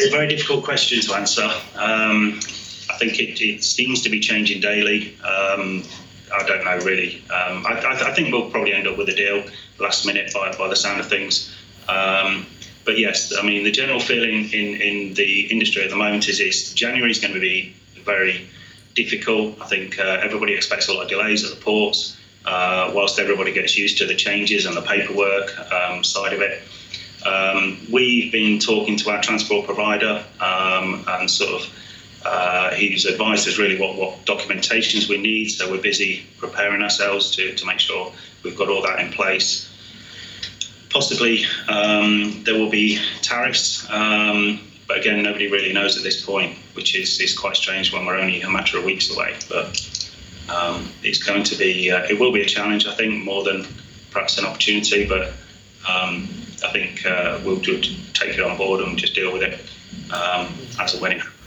It's 0.01 0.11
a 0.11 0.17
very 0.17 0.27
difficult 0.27 0.63
question 0.63 0.99
to 0.99 1.13
answer. 1.13 1.43
Um, 1.75 2.39
I 2.89 2.97
think 2.97 3.19
it, 3.19 3.39
it, 3.39 3.63
seems 3.63 4.01
to 4.01 4.09
be 4.09 4.19
changing 4.19 4.59
daily. 4.59 5.15
Um, 5.21 5.83
I 6.33 6.43
don't 6.47 6.65
know 6.65 6.79
really. 6.79 7.17
Um, 7.29 7.67
I, 7.67 7.79
I, 7.85 8.09
I, 8.09 8.13
think 8.15 8.33
we'll 8.33 8.49
probably 8.49 8.73
end 8.73 8.87
up 8.87 8.97
with 8.97 9.09
a 9.09 9.13
deal 9.13 9.43
last 9.77 10.07
minute 10.07 10.33
by, 10.33 10.55
by 10.57 10.67
the 10.69 10.75
sound 10.75 11.01
of 11.01 11.07
things. 11.07 11.55
Um, 11.87 12.47
but 12.83 12.97
yes, 12.97 13.31
I 13.37 13.43
mean 13.43 13.63
the 13.63 13.69
general 13.69 13.99
feeling 13.99 14.45
in, 14.45 14.81
in 14.81 15.13
the 15.13 15.41
industry 15.51 15.83
at 15.83 15.91
the 15.91 15.95
moment 15.95 16.27
is, 16.27 16.39
is 16.39 16.73
January 16.73 17.11
is 17.11 17.19
going 17.19 17.35
to 17.35 17.39
be 17.39 17.75
very 18.03 18.49
difficult. 18.95 19.61
I 19.61 19.67
think 19.67 19.99
uh, 19.99 20.17
everybody 20.23 20.55
expects 20.55 20.87
a 20.87 20.93
lot 20.93 21.03
of 21.03 21.09
delays 21.09 21.43
at 21.43 21.51
the 21.51 21.63
ports. 21.63 22.17
Uh, 22.43 22.91
whilst 22.95 23.19
everybody 23.19 23.53
gets 23.53 23.77
used 23.77 23.99
to 23.99 24.07
the 24.07 24.15
changes 24.15 24.65
and 24.65 24.75
the 24.75 24.81
paperwork 24.81 25.55
um, 25.71 26.03
side 26.03 26.33
of 26.33 26.41
it, 26.41 26.63
um, 27.25 27.77
we've 27.91 28.31
been 28.31 28.59
talking 28.59 28.97
to 28.97 29.09
our 29.09 29.21
transport 29.21 29.65
provider 29.65 30.23
um, 30.39 31.05
and 31.07 31.29
sort 31.29 31.61
of 31.61 31.73
uh, 32.23 32.71
he's 32.75 33.05
advised 33.05 33.47
us 33.47 33.57
really 33.57 33.79
what, 33.79 33.95
what 33.95 34.25
documentations 34.25 35.09
we 35.09 35.17
need. 35.17 35.49
So 35.49 35.71
we're 35.71 35.81
busy 35.81 36.25
preparing 36.37 36.81
ourselves 36.81 37.35
to, 37.35 37.55
to 37.55 37.65
make 37.65 37.79
sure 37.79 38.13
we've 38.43 38.57
got 38.57 38.69
all 38.69 38.81
that 38.83 38.99
in 38.99 39.11
place. 39.11 39.69
Possibly 40.89 41.45
um, 41.67 42.43
there 42.43 42.55
will 42.55 42.69
be 42.69 42.99
tariffs, 43.21 43.89
um, 43.89 44.59
but 44.87 44.97
again, 44.97 45.23
nobody 45.23 45.47
really 45.49 45.71
knows 45.71 45.97
at 45.97 46.03
this 46.03 46.23
point, 46.23 46.57
which 46.73 46.95
is, 46.95 47.19
is 47.19 47.37
quite 47.37 47.55
strange 47.55 47.93
when 47.93 48.05
we're 48.05 48.17
only 48.17 48.41
a 48.41 48.49
matter 48.49 48.77
of 48.77 48.83
weeks 48.83 49.09
away. 49.09 49.35
But 49.47 49.79
um, 50.49 50.91
it's 51.01 51.23
going 51.23 51.43
to 51.43 51.55
be, 51.55 51.89
uh, 51.89 52.03
it 52.03 52.19
will 52.19 52.33
be 52.33 52.41
a 52.41 52.45
challenge, 52.45 52.85
I 52.85 52.93
think, 52.93 53.23
more 53.23 53.43
than 53.43 53.65
perhaps 54.11 54.37
an 54.37 54.45
opportunity. 54.45 55.07
But 55.07 55.31
um, 55.87 56.27
I 56.63 56.71
think 56.71 57.05
uh, 57.05 57.39
we'll 57.43 57.59
just 57.59 58.15
take 58.15 58.37
it 58.37 58.41
on 58.41 58.57
board 58.57 58.81
and 58.81 58.97
just 58.97 59.15
deal 59.15 59.31
with 59.33 59.43
it 59.43 59.59
um, 60.13 60.47
as 60.79 60.93
and 60.93 61.01
when 61.01 61.13
it 61.13 61.21
happens. 61.21 61.41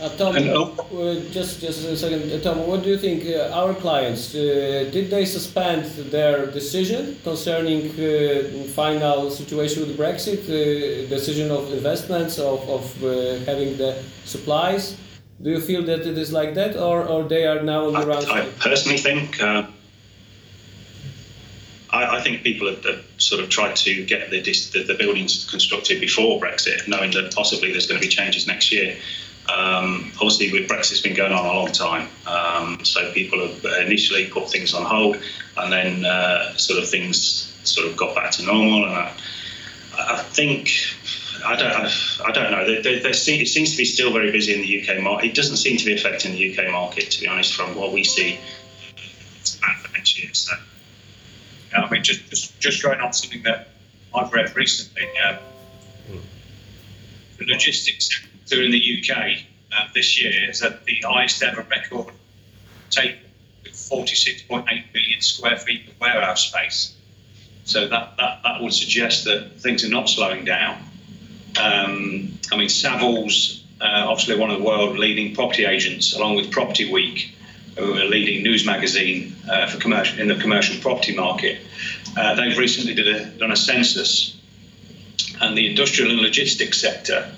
Uh, 0.00 0.08
Tom, 0.16 0.36
uh, 0.36 1.14
just 1.32 1.60
just 1.60 1.84
a 1.84 1.96
second, 1.96 2.30
uh, 2.30 2.38
Tom. 2.40 2.64
What 2.68 2.84
do 2.84 2.88
you 2.88 2.98
think? 2.98 3.26
Uh, 3.26 3.50
our 3.52 3.74
clients 3.74 4.32
uh, 4.32 4.88
did 4.92 5.10
they 5.10 5.24
suspend 5.24 5.86
their 6.12 6.46
decision 6.46 7.18
concerning 7.24 7.90
final 8.74 9.28
situation 9.30 9.82
with 9.82 9.98
Brexit, 9.98 10.46
decision 11.08 11.50
of 11.50 11.72
investments 11.72 12.38
of 12.38 12.60
of 12.68 12.84
having 13.44 13.76
the 13.76 14.00
supplies? 14.24 14.96
Do 15.42 15.50
you 15.50 15.60
feel 15.60 15.82
that 15.84 16.06
it 16.06 16.16
is 16.16 16.32
like 16.32 16.54
that, 16.54 16.76
or, 16.76 17.04
or 17.04 17.24
they 17.28 17.46
are 17.46 17.62
now 17.62 17.86
on 17.86 17.92
the 17.94 18.06
run? 18.06 18.24
I, 18.26 18.42
I 18.42 18.46
personally 18.60 18.98
think 18.98 19.40
I, 21.90 22.18
I 22.18 22.20
think 22.22 22.42
people 22.42 22.68
have, 22.68 22.84
have, 22.84 23.04
sort 23.18 23.42
of 23.42 23.48
tried 23.48 23.76
to 23.76 24.04
get 24.04 24.30
the, 24.30 24.40
the, 24.40 24.82
the, 24.84 24.94
buildings 24.94 25.48
constructed 25.50 26.00
before 26.00 26.40
Brexit, 26.40 26.86
knowing 26.86 27.10
that 27.12 27.34
possibly 27.34 27.72
there's 27.72 27.86
going 27.86 28.00
to 28.00 28.06
be 28.06 28.12
changes 28.12 28.46
next 28.46 28.70
year. 28.70 28.96
Um, 29.48 30.12
obviously, 30.16 30.52
with 30.52 30.68
Brexit, 30.68 30.92
it's 30.92 31.00
been 31.00 31.16
going 31.16 31.32
on 31.32 31.44
a 31.44 31.48
long 31.48 31.72
time, 31.72 32.08
um, 32.26 32.84
so 32.84 33.10
people 33.12 33.46
have 33.46 33.64
initially 33.86 34.26
put 34.26 34.50
things 34.50 34.74
on 34.74 34.84
hold, 34.84 35.18
and 35.56 35.72
then 35.72 36.04
uh, 36.04 36.54
sort 36.56 36.78
of 36.78 36.88
things 36.88 37.52
sort 37.64 37.86
of 37.88 37.96
got 37.96 38.14
back 38.14 38.30
to 38.32 38.42
normal. 38.42 38.84
And 38.84 38.92
I, 38.92 39.14
I 39.96 40.22
think 40.22 40.70
I 41.44 41.56
don't, 41.56 41.72
I, 42.26 42.32
don't 42.32 42.50
know. 42.50 42.66
There, 42.66 42.82
there, 42.82 43.00
there 43.00 43.10
it 43.10 43.16
seems 43.16 43.70
to 43.70 43.76
be 43.76 43.84
still 43.84 44.12
very 44.12 44.30
busy 44.30 44.54
in 44.54 44.60
the 44.60 44.82
UK 44.82 45.02
market. 45.02 45.28
It 45.28 45.34
doesn't 45.34 45.56
seem 45.56 45.78
to 45.78 45.84
be 45.84 45.94
affecting 45.94 46.32
the 46.32 46.58
UK 46.58 46.70
market, 46.70 47.10
to 47.12 47.20
be 47.20 47.26
honest, 47.26 47.54
from 47.54 47.74
what 47.74 47.92
we 47.92 48.04
see 48.04 48.38
for 49.42 49.92
next 49.92 50.22
year. 50.22 50.32
So 50.34 50.54
I 51.84 51.90
mean, 51.90 52.02
just, 52.02 52.28
just, 52.28 52.58
just 52.60 52.82
going 52.82 53.00
on 53.00 53.12
something 53.12 53.42
that 53.44 53.68
I've 54.14 54.32
read 54.32 54.54
recently, 54.56 55.06
um, 55.26 55.38
the 57.38 57.44
logistics 57.46 58.08
sector 58.08 58.62
in 58.62 58.70
the 58.70 59.02
UK 59.02 59.44
uh, 59.72 59.88
this 59.94 60.20
year 60.20 60.50
is 60.50 60.62
at 60.62 60.84
the 60.84 61.00
highest 61.04 61.42
ever 61.42 61.64
record 61.70 62.12
take 62.90 63.16
with 63.62 63.72
46.8 63.72 64.66
billion 64.92 65.20
square 65.20 65.56
feet 65.56 65.88
of 65.88 66.00
warehouse 66.00 66.48
space. 66.48 66.96
So 67.64 67.86
that, 67.88 68.16
that, 68.16 68.40
that 68.44 68.62
would 68.62 68.72
suggest 68.72 69.24
that 69.24 69.60
things 69.60 69.84
are 69.84 69.90
not 69.90 70.08
slowing 70.08 70.44
down. 70.44 70.82
Um, 71.60 72.38
I 72.50 72.56
mean, 72.56 72.68
Savills, 72.68 73.62
uh, 73.80 74.06
obviously 74.08 74.36
one 74.36 74.50
of 74.50 74.58
the 74.58 74.64
world 74.64 74.98
leading 74.98 75.34
property 75.34 75.64
agents, 75.64 76.14
along 76.14 76.36
with 76.36 76.50
Property 76.50 76.90
Week, 76.90 77.34
who 77.78 77.94
are 77.94 78.02
a 78.02 78.04
leading 78.04 78.42
news 78.42 78.66
magazine 78.66 79.34
uh, 79.48 79.66
for 79.68 79.78
commercial 79.78 80.18
in 80.18 80.26
the 80.28 80.34
commercial 80.34 80.80
property 80.80 81.14
market. 81.14 81.60
Uh, 82.16 82.34
they've 82.34 82.58
recently 82.58 82.92
did 82.92 83.06
a, 83.06 83.24
done 83.38 83.52
a 83.52 83.56
census, 83.56 84.36
and 85.40 85.56
the 85.56 85.68
industrial 85.68 86.10
and 86.10 86.20
logistics 86.20 86.80
sector, 86.80 87.32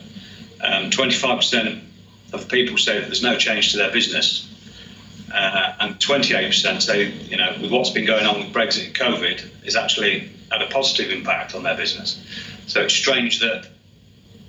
um, 0.62 0.90
25% 0.90 1.82
of 2.32 2.48
people 2.48 2.78
say 2.78 2.98
that 2.98 3.06
there's 3.06 3.22
no 3.22 3.36
change 3.36 3.72
to 3.72 3.76
their 3.76 3.92
business, 3.92 4.48
uh, 5.32 5.74
and 5.80 5.98
28% 5.98 6.80
say, 6.80 7.10
you 7.10 7.36
know, 7.36 7.56
with 7.60 7.70
what's 7.70 7.90
been 7.90 8.06
going 8.06 8.24
on 8.24 8.38
with 8.38 8.52
Brexit 8.52 8.86
and 8.86 8.94
COVID, 8.94 9.66
is 9.66 9.76
actually 9.76 10.30
had 10.50 10.62
a 10.62 10.66
positive 10.66 11.10
impact 11.10 11.54
on 11.54 11.62
their 11.62 11.76
business. 11.76 12.24
So 12.66 12.80
it's 12.80 12.94
strange 12.94 13.40
that 13.40 13.66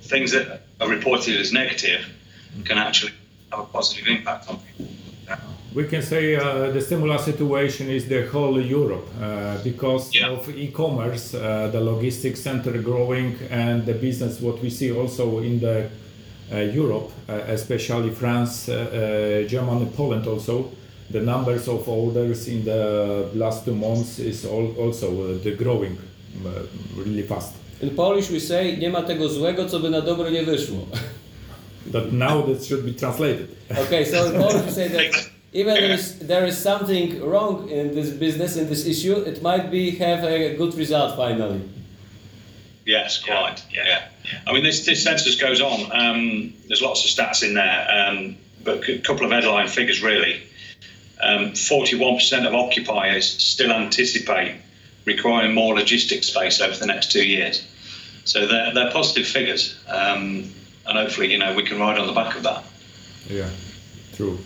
things 0.02 0.32
that 0.32 0.62
are 0.80 0.88
reported 0.88 1.38
as 1.38 1.52
negative 1.52 2.06
can 2.64 2.78
actually 2.78 3.12
have 3.50 3.60
a 3.60 3.64
positive 3.64 4.06
impact 4.06 4.48
on 4.48 4.58
people 4.58 4.91
we 5.74 5.84
can 5.84 6.02
say 6.02 6.36
uh, 6.36 6.70
the 6.70 6.80
similar 6.80 7.18
situation 7.18 7.88
is 7.88 8.06
the 8.06 8.26
whole 8.26 8.60
Europe 8.60 9.08
uh, 9.20 9.56
because 9.64 10.14
yeah. 10.14 10.28
of 10.28 10.48
e-commerce, 10.50 11.34
uh, 11.34 11.68
the 11.72 11.80
logistics 11.80 12.40
center 12.40 12.80
growing, 12.82 13.38
and 13.50 13.86
the 13.86 13.94
business. 13.94 14.40
What 14.40 14.60
we 14.60 14.70
see 14.70 14.92
also 14.92 15.38
in 15.38 15.60
the 15.60 15.88
uh, 16.52 16.58
Europe, 16.58 17.10
uh, 17.28 17.32
especially 17.48 18.10
France, 18.10 18.68
uh, 18.68 19.44
Germany, 19.48 19.86
Poland, 19.96 20.26
also 20.26 20.70
the 21.10 21.20
numbers 21.20 21.68
of 21.68 21.88
orders 21.88 22.48
in 22.48 22.64
the 22.64 23.30
last 23.34 23.64
two 23.64 23.74
months 23.74 24.18
is 24.18 24.44
all, 24.44 24.74
also 24.78 25.38
the 25.38 25.52
growing 25.52 25.96
really 26.96 27.22
fast. 27.22 27.54
In 27.80 27.90
Polish 27.90 28.30
we 28.30 28.40
say 28.40 28.76
nie 28.78 28.90
ma 28.90 29.02
tego 29.02 29.28
złego, 29.28 29.68
co 29.68 29.80
by 29.80 29.90
na 29.90 30.00
dobre 30.00 30.30
nie 30.30 30.42
wyszło. 30.42 30.86
But 31.86 32.12
now 32.12 32.42
that 32.42 32.64
should 32.64 32.84
be 32.84 32.92
translated. 32.92 33.48
Okay, 33.70 34.06
so 34.06 34.26
in 34.26 34.32
Polish 34.42 34.62
we 34.66 34.72
say 34.72 34.88
that 34.88 35.32
even 35.52 35.74
there 35.74 35.90
is 35.90 36.18
there 36.18 36.46
is 36.46 36.56
something 36.56 37.22
wrong 37.22 37.68
in 37.68 37.94
this 37.94 38.10
business 38.10 38.56
in 38.56 38.68
this 38.68 38.86
issue, 38.86 39.16
it 39.16 39.42
might 39.42 39.70
be 39.70 39.90
have 39.96 40.24
a 40.24 40.56
good 40.56 40.74
result 40.74 41.16
finally. 41.16 41.68
Yes, 42.86 43.22
quite. 43.22 43.62
Yeah, 43.70 43.84
yeah. 43.84 44.08
yeah. 44.24 44.40
I 44.46 44.52
mean, 44.52 44.64
this 44.64 44.86
this 44.86 45.04
census 45.04 45.40
goes 45.40 45.60
on. 45.60 45.92
Um, 45.92 46.54
there's 46.68 46.82
lots 46.82 47.04
of 47.04 47.10
stats 47.10 47.46
in 47.46 47.54
there, 47.54 47.86
um, 47.90 48.36
but 48.64 48.88
a 48.88 48.98
couple 48.98 49.26
of 49.26 49.30
headline 49.30 49.68
figures 49.68 50.02
really. 50.02 50.42
Um, 51.22 51.52
41% 51.52 52.48
of 52.48 52.54
occupiers 52.54 53.24
still 53.24 53.70
anticipate 53.70 54.56
requiring 55.04 55.54
more 55.54 55.74
logistics 55.74 56.28
space 56.28 56.60
over 56.60 56.76
the 56.76 56.86
next 56.86 57.12
two 57.12 57.24
years. 57.24 57.64
So 58.24 58.46
they're, 58.46 58.74
they're 58.74 58.90
positive 58.90 59.26
figures, 59.26 59.78
um, 59.88 60.50
and 60.86 60.98
hopefully, 60.98 61.30
you 61.30 61.38
know, 61.38 61.54
we 61.54 61.62
can 61.62 61.78
ride 61.78 61.98
on 61.98 62.08
the 62.08 62.12
back 62.12 62.36
of 62.36 62.42
that. 62.42 62.64
Yeah, 63.28 63.50
true. 64.14 64.38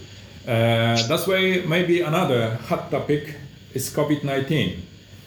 Uh, 0.47 1.03
that's 1.09 1.27
why 1.27 1.65
maybe 1.67 2.03
another 2.03 2.55
hot 2.69 2.89
topic 2.91 3.35
is 3.75 3.91
COVID-19 3.91 4.79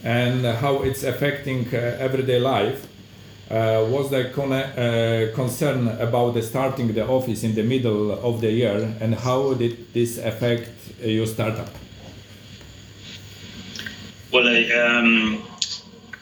and 0.03 0.45
how 0.45 0.81
it's 0.83 1.03
affecting 1.03 1.67
uh, 1.73 1.97
everyday 1.99 2.39
life. 2.39 2.87
Uh, 3.51 3.85
was 3.89 4.09
there 4.11 4.29
con- 4.29 4.53
uh, 4.53 5.31
concern 5.35 5.89
about 5.99 6.35
the 6.35 6.41
starting 6.41 6.93
the 6.93 7.05
office 7.05 7.43
in 7.43 7.53
the 7.53 7.63
middle 7.63 8.11
of 8.11 8.39
the 8.39 8.49
year 8.49 8.95
and 9.01 9.13
how 9.13 9.53
did 9.55 9.93
this 9.93 10.17
affect 10.19 10.69
your 11.01 11.25
startup? 11.25 11.69
Well, 14.31 14.47
um, 14.47 15.43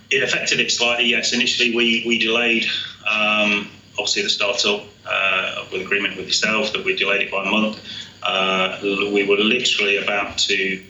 it 0.09 0.23
affected 0.23 0.59
it 0.59 0.71
slightly. 0.71 1.05
Yes, 1.05 1.33
initially 1.33 1.75
we 1.75 2.03
we 2.07 2.17
delayed 2.17 2.65
um, 3.05 3.69
obviously 3.99 4.23
the 4.23 4.29
startup 4.29 4.85
uh, 5.05 5.65
with 5.71 5.81
agreement 5.81 6.15
with 6.15 6.27
yourself 6.27 6.71
that 6.73 6.83
we 6.83 6.95
delayed 6.95 7.21
it 7.21 7.31
by 7.31 7.43
a 7.43 7.51
month. 7.51 7.79
Uh, 8.24 8.79
we 8.81 9.25
were 9.25 9.38
literally 9.38 9.97
about 9.97 10.38
to 10.38 10.83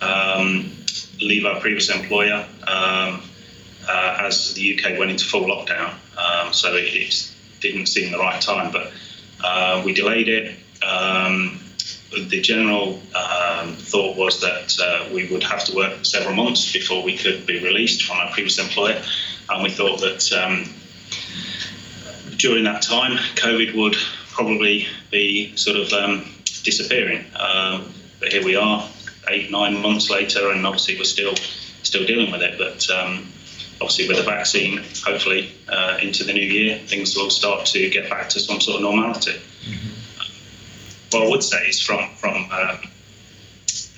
um, 0.00 0.70
leave 1.20 1.44
our 1.46 1.60
previous 1.60 1.88
employer 1.90 2.46
um, 2.66 3.22
uh, 3.88 4.18
as 4.20 4.54
the 4.54 4.78
UK 4.78 4.98
went 4.98 5.10
into 5.10 5.24
full 5.24 5.44
lockdown. 5.44 5.94
Um, 6.16 6.52
so 6.52 6.74
it, 6.74 6.84
it, 6.94 7.28
didn't 7.60 7.86
seem 7.86 8.10
the 8.10 8.18
right 8.18 8.42
time, 8.42 8.72
but 8.72 8.90
uh, 9.44 9.80
we 9.84 9.94
delayed 9.94 10.28
it. 10.28 10.56
Um, 10.84 11.60
the 12.10 12.40
general 12.40 13.00
um, 13.14 13.76
thought 13.76 14.16
was 14.16 14.40
that 14.40 14.76
uh, 14.82 15.08
we 15.14 15.28
would 15.30 15.44
have 15.44 15.64
to 15.66 15.76
work 15.76 16.04
several 16.04 16.34
months 16.34 16.72
before 16.72 17.04
we 17.04 17.16
could 17.16 17.46
be 17.46 17.62
released 17.62 18.02
from 18.02 18.16
our 18.16 18.32
previous 18.32 18.58
employer, 18.58 19.00
and 19.48 19.62
we 19.62 19.70
thought 19.70 20.00
that 20.00 20.32
um, 20.32 20.74
during 22.36 22.64
that 22.64 22.82
time, 22.82 23.16
COVID 23.36 23.76
would 23.76 23.96
probably 24.30 24.86
be 25.10 25.54
sort 25.56 25.76
of 25.76 25.92
um, 25.92 26.31
disappearing. 26.62 27.24
Um, 27.36 27.92
but 28.20 28.32
here 28.32 28.44
we 28.44 28.56
are, 28.56 28.88
eight 29.28 29.50
nine 29.50 29.80
months 29.80 30.10
later, 30.10 30.50
and 30.50 30.66
obviously 30.66 30.96
we're 30.96 31.04
still 31.04 31.34
still 31.82 32.06
dealing 32.06 32.30
with 32.30 32.42
it. 32.42 32.58
But 32.58 32.88
um, 32.90 33.32
obviously, 33.80 34.08
with 34.08 34.18
the 34.18 34.22
vaccine, 34.22 34.82
hopefully 35.04 35.52
uh, 35.68 35.98
into 36.00 36.24
the 36.24 36.32
new 36.32 36.40
year, 36.40 36.78
things 36.86 37.16
will 37.16 37.30
start 37.30 37.66
to 37.66 37.88
get 37.90 38.08
back 38.08 38.28
to 38.30 38.40
some 38.40 38.60
sort 38.60 38.76
of 38.76 38.82
normality. 38.82 39.32
Mm-hmm. 39.32 39.88
What 41.10 41.26
I 41.26 41.28
would 41.28 41.42
say 41.42 41.66
is 41.66 41.80
from 41.80 42.08
from 42.16 42.36
um, 42.50 42.78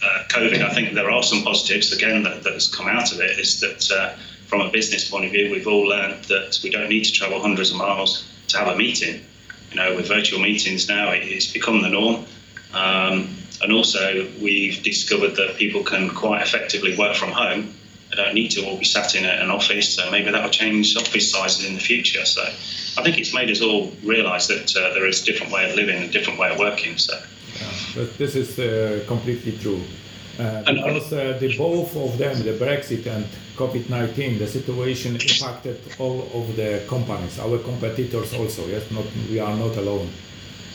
uh, 0.04 0.25
COVID, 0.28 0.62
I 0.62 0.75
think 0.75 0.94
there 0.94 1.11
are 1.11 1.23
some 1.23 1.42
positives 1.42 1.92
again 1.92 2.23
that, 2.25 2.42
that 2.42 2.52
has 2.52 2.68
come 2.68 2.88
out 2.88 3.12
of 3.12 3.21
it. 3.21 3.38
Is 3.38 3.61
that 3.61 3.90
uh, 3.90 4.16
from 4.47 4.61
a 4.61 4.71
business 4.71 5.09
point 5.09 5.25
of 5.25 5.33
view, 5.33 5.50
we've 5.50 5.66
all 5.66 5.87
learned 5.87 6.25
that 6.25 6.59
we 6.62 6.71
don't 6.71 6.88
need 6.88 7.04
to 7.04 7.12
travel 7.12 7.40
hundreds 7.40 7.71
of 7.71 7.76
miles 7.76 8.28
to 8.49 8.59
have 8.59 8.68
a 8.68 8.76
meeting. 8.76 9.23
You 9.71 9.76
know, 9.76 9.97
with 9.97 10.06
virtual 10.06 10.40
meetings 10.40 10.88
now, 10.88 11.11
it's 11.11 11.52
become 11.52 11.83
the 11.83 11.88
norm. 11.88 12.26
Um, 12.75 13.37
and 13.62 13.73
also, 13.73 14.28
we've 14.40 14.83
discovered 14.83 15.37
that 15.37 15.57
people 15.57 15.83
can 15.83 16.11
quite 16.11 16.43
effectively 16.43 16.97
work 16.97 17.14
from 17.16 17.31
home. 17.31 17.73
They 18.11 18.16
don't 18.16 18.35
need 18.35 18.50
to 18.52 18.66
all 18.66 18.76
be 18.76 18.85
sat 18.85 19.14
in 19.14 19.25
an 19.25 19.50
office, 19.50 19.95
so 19.95 20.11
maybe 20.11 20.31
that 20.31 20.43
will 20.43 20.50
change 20.50 20.97
office 20.97 21.31
sizes 21.31 21.64
in 21.66 21.75
the 21.75 21.81
future. 21.81 22.25
So, 22.25 22.43
I 22.43 23.02
think 23.02 23.19
it's 23.19 23.33
made 23.33 23.50
us 23.50 23.61
all 23.61 23.93
realise 24.02 24.47
that 24.49 24.76
uh, 24.76 24.93
there 24.95 25.07
is 25.07 25.23
a 25.23 25.25
different 25.25 25.52
way 25.52 25.69
of 25.71 25.76
living, 25.76 26.02
a 26.02 26.09
different 26.09 26.38
way 26.38 26.50
of 26.50 26.59
working. 26.59 26.99
So, 26.99 27.14
yeah, 27.61 27.73
but 27.95 28.19
this 28.19 28.35
is 28.35 28.59
uh, 28.59 29.04
completely 29.07 29.57
true. 29.59 29.81
Uh, 30.38 30.62
because 30.62 31.12
uh, 31.12 31.38
the 31.38 31.57
both 31.57 31.95
of 31.97 32.19
them, 32.19 32.43
the 32.43 32.52
Brexit 32.52 33.07
and 33.07 33.25
COVID-19, 33.57 34.38
the 34.40 34.49
situation 34.49 35.14
impacted 35.14 35.81
all 36.00 36.28
of 36.35 36.57
the 36.57 36.83
companies, 36.88 37.38
our 37.38 37.59
competitors 37.59 38.35
also. 38.35 38.66
Yes, 38.66 38.90
not 38.90 39.04
we 39.31 39.38
are 39.38 39.57
not 39.57 39.76
alone. 39.76 40.11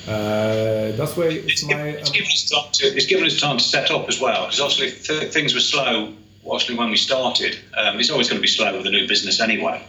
Uh, 0.08 0.92
that's 0.96 1.16
why 1.16 1.26
it's, 1.26 1.64
my, 1.66 1.90
it's, 1.90 2.10
given 2.10 2.28
us 2.28 2.50
time 2.50 2.72
to, 2.72 2.86
it's 2.88 3.06
given 3.06 3.26
us 3.26 3.40
time 3.40 3.58
to 3.58 3.64
set 3.64 3.92
up 3.92 4.08
as 4.08 4.20
well, 4.20 4.46
because 4.46 4.60
obviously 4.60 4.92
th- 4.92 5.32
things 5.32 5.54
were 5.54 5.60
slow. 5.60 6.14
Obviously, 6.46 6.76
when 6.76 6.90
we 6.90 6.98
started, 6.98 7.60
um, 7.78 8.00
it's 8.00 8.10
always 8.10 8.28
going 8.28 8.38
to 8.38 8.42
be 8.42 8.48
slow 8.48 8.76
with 8.76 8.88
a 8.88 8.90
new 8.90 9.08
business 9.08 9.40
anyway. 9.40 9.84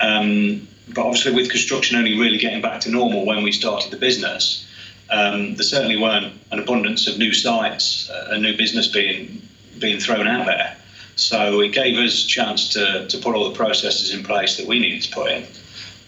Um, 0.00 0.68
but 0.88 1.06
obviously, 1.06 1.32
with 1.32 1.50
construction 1.50 1.96
only 1.96 2.18
really 2.18 2.36
getting 2.36 2.60
back 2.60 2.80
to 2.82 2.90
normal 2.90 3.24
when 3.24 3.42
we 3.42 3.52
started 3.52 3.90
the 3.90 3.96
business, 3.96 4.68
um, 5.10 5.54
there 5.54 5.64
certainly 5.64 5.96
weren't 5.96 6.32
an 6.50 6.58
abundance 6.58 7.06
of 7.06 7.16
new 7.16 7.32
sites, 7.32 8.10
uh, 8.10 8.28
a 8.30 8.38
new 8.38 8.56
business 8.56 8.88
being 8.88 9.40
being 9.78 9.98
thrown 9.98 10.26
out 10.26 10.46
there. 10.46 10.76
So 11.16 11.60
it 11.60 11.72
gave 11.72 11.96
us 11.98 12.24
a 12.24 12.28
chance 12.28 12.68
to, 12.70 13.06
to 13.08 13.18
put 13.18 13.34
all 13.34 13.48
the 13.48 13.56
processes 13.56 14.12
in 14.12 14.24
place 14.24 14.56
that 14.56 14.66
we 14.66 14.78
needed 14.78 15.02
to 15.02 15.14
put 15.14 15.30
in 15.30 15.46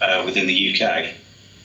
uh, 0.00 0.22
within 0.24 0.46
the 0.46 0.74
UK. 0.74 1.14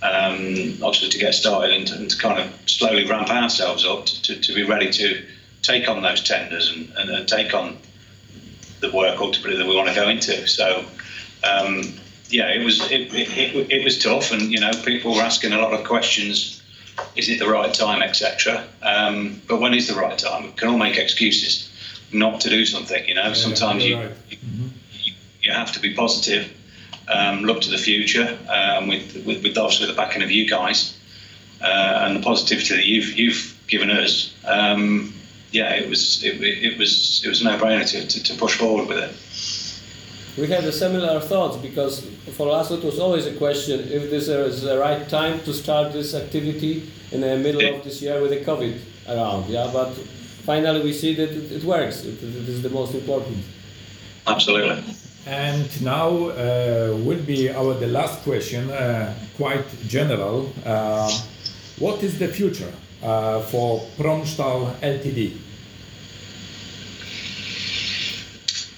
Um, 0.04 0.82
obviously, 0.82 1.10
to 1.10 1.18
get 1.20 1.36
started 1.36 1.72
and 1.72 1.88
to, 1.88 1.96
and 1.96 2.10
to, 2.10 2.18
kind 2.18 2.40
of 2.40 2.52
slowly 2.70 3.06
ramp 3.06 3.30
ourselves 3.30 3.86
up 3.86 4.08
to, 4.08 4.22
to, 4.24 4.42
to, 4.42 4.54
be 4.54 4.64
ready 4.64 4.92
to 4.92 5.24
take 5.62 5.88
on 5.88 6.02
those 6.02 6.24
tenders 6.24 6.72
and, 6.72 6.92
and, 6.98 7.10
and, 7.12 7.28
take 7.28 7.54
on 7.54 7.78
the 8.80 8.90
work 8.92 9.22
ultimately 9.22 9.58
that 9.58 9.68
we 9.68 9.76
want 9.76 9.90
to 9.90 9.94
go 9.94 10.10
into. 10.10 10.48
So, 10.48 10.84
um, 11.44 11.84
yeah, 12.30 12.48
it 12.50 12.64
was 12.64 12.82
it, 12.90 13.14
it, 13.14 13.72
it, 13.72 13.84
was 13.84 14.00
tough, 14.00 14.32
and 14.32 14.52
you 14.52 14.60
know, 14.60 14.72
people 14.84 15.14
were 15.14 15.22
asking 15.22 15.54
a 15.54 15.60
lot 15.60 15.74
of 15.74 15.86
questions. 15.86 16.64
Is 17.16 17.30
it 17.30 17.40
the 17.40 17.48
right 17.48 17.74
time, 17.74 18.02
etc. 18.02 18.66
Um, 18.82 19.42
but 19.48 19.60
when 19.60 19.74
is 19.74 19.88
the 19.88 19.96
right 19.96 20.18
time? 20.18 20.44
We 20.44 20.52
can 20.54 20.70
all 20.70 20.78
make 20.78 20.98
excuses 20.98 21.70
not 22.12 22.42
to 22.42 22.50
do 22.50 22.66
something. 22.66 23.08
You 23.08 23.16
know, 23.16 23.28
yeah, 23.28 23.34
sometimes 23.34 23.86
you, 23.86 23.98
right. 23.98 24.12
mm-hmm. 24.30 24.68
you, 24.94 25.14
you 25.42 25.52
have 25.52 25.72
to 25.74 25.80
be 25.80 25.94
positive, 25.94 26.52
um, 27.08 27.44
look 27.44 27.62
to 27.62 27.72
the 27.72 27.78
future, 27.78 28.38
um, 28.50 28.88
with, 28.88 29.26
with, 29.26 29.44
with 29.44 29.58
obviously 29.58 29.88
the 29.88 29.94
backing 29.94 30.22
of 30.22 30.32
you 30.32 30.48
guys 30.48 30.98
uh, 31.62 32.02
and 32.04 32.16
the 32.16 32.22
positivity 32.22 32.76
that 32.76 32.86
you've 32.86 33.18
you've 33.18 33.58
given 33.68 33.90
us. 33.90 34.34
Um, 34.46 35.14
yeah, 35.52 35.74
it 35.74 35.90
was 35.90 36.24
it, 36.24 36.42
it 36.42 36.78
was 36.78 37.22
it 37.26 37.30
was 37.30 37.44
no 37.44 37.58
brainer 37.58 37.88
to, 37.92 38.08
to, 38.08 38.24
to 38.24 38.34
push 38.36 38.58
forward 38.58 38.88
with 38.88 38.98
it. 38.98 39.12
We 40.38 40.48
had 40.48 40.64
a 40.64 40.72
similar 40.72 41.20
thoughts 41.20 41.58
because 41.58 42.08
for 42.38 42.50
us 42.50 42.72
it 42.72 42.84
was 42.84 43.00
always 43.00 43.26
a 43.26 43.36
question 43.36 43.82
if 43.82 44.10
this 44.10 44.30
is 44.30 44.62
the 44.62 44.80
right 44.80 45.08
time 45.10 45.42
to 45.42 45.54
start 45.54 45.92
this 45.92 46.14
activity 46.14 46.90
in 47.12 47.20
the 47.20 47.38
middle 47.38 47.76
of 47.76 47.84
this 47.84 48.02
year 48.02 48.22
with 48.22 48.32
the 48.32 48.40
COVID 48.40 48.80
around. 49.10 49.50
Yeah, 49.50 49.70
but 49.74 49.92
finally 50.46 50.82
we 50.84 50.94
see 50.94 51.14
that 51.16 51.32
it, 51.32 51.52
it 51.52 51.64
works. 51.66 52.06
It, 52.06 52.24
it 52.24 52.48
is 52.48 52.62
the 52.62 52.70
most 52.70 52.96
important. 52.96 53.44
Absolutely. 54.26 54.82
And 55.26 55.84
now 55.84 56.30
uh, 56.30 56.98
will 57.06 57.22
be 57.22 57.50
our 57.50 57.76
the 57.76 57.88
last 57.88 58.24
question, 58.24 58.72
uh, 58.72 59.14
quite 59.38 59.66
general. 59.88 60.52
Uh, 60.66 61.12
what 61.78 62.02
is 62.04 62.18
the 62.18 62.28
future 62.28 62.72
uh, 63.04 63.42
for 63.42 63.82
Promstahl 63.98 64.74
Ltd? 64.82 65.38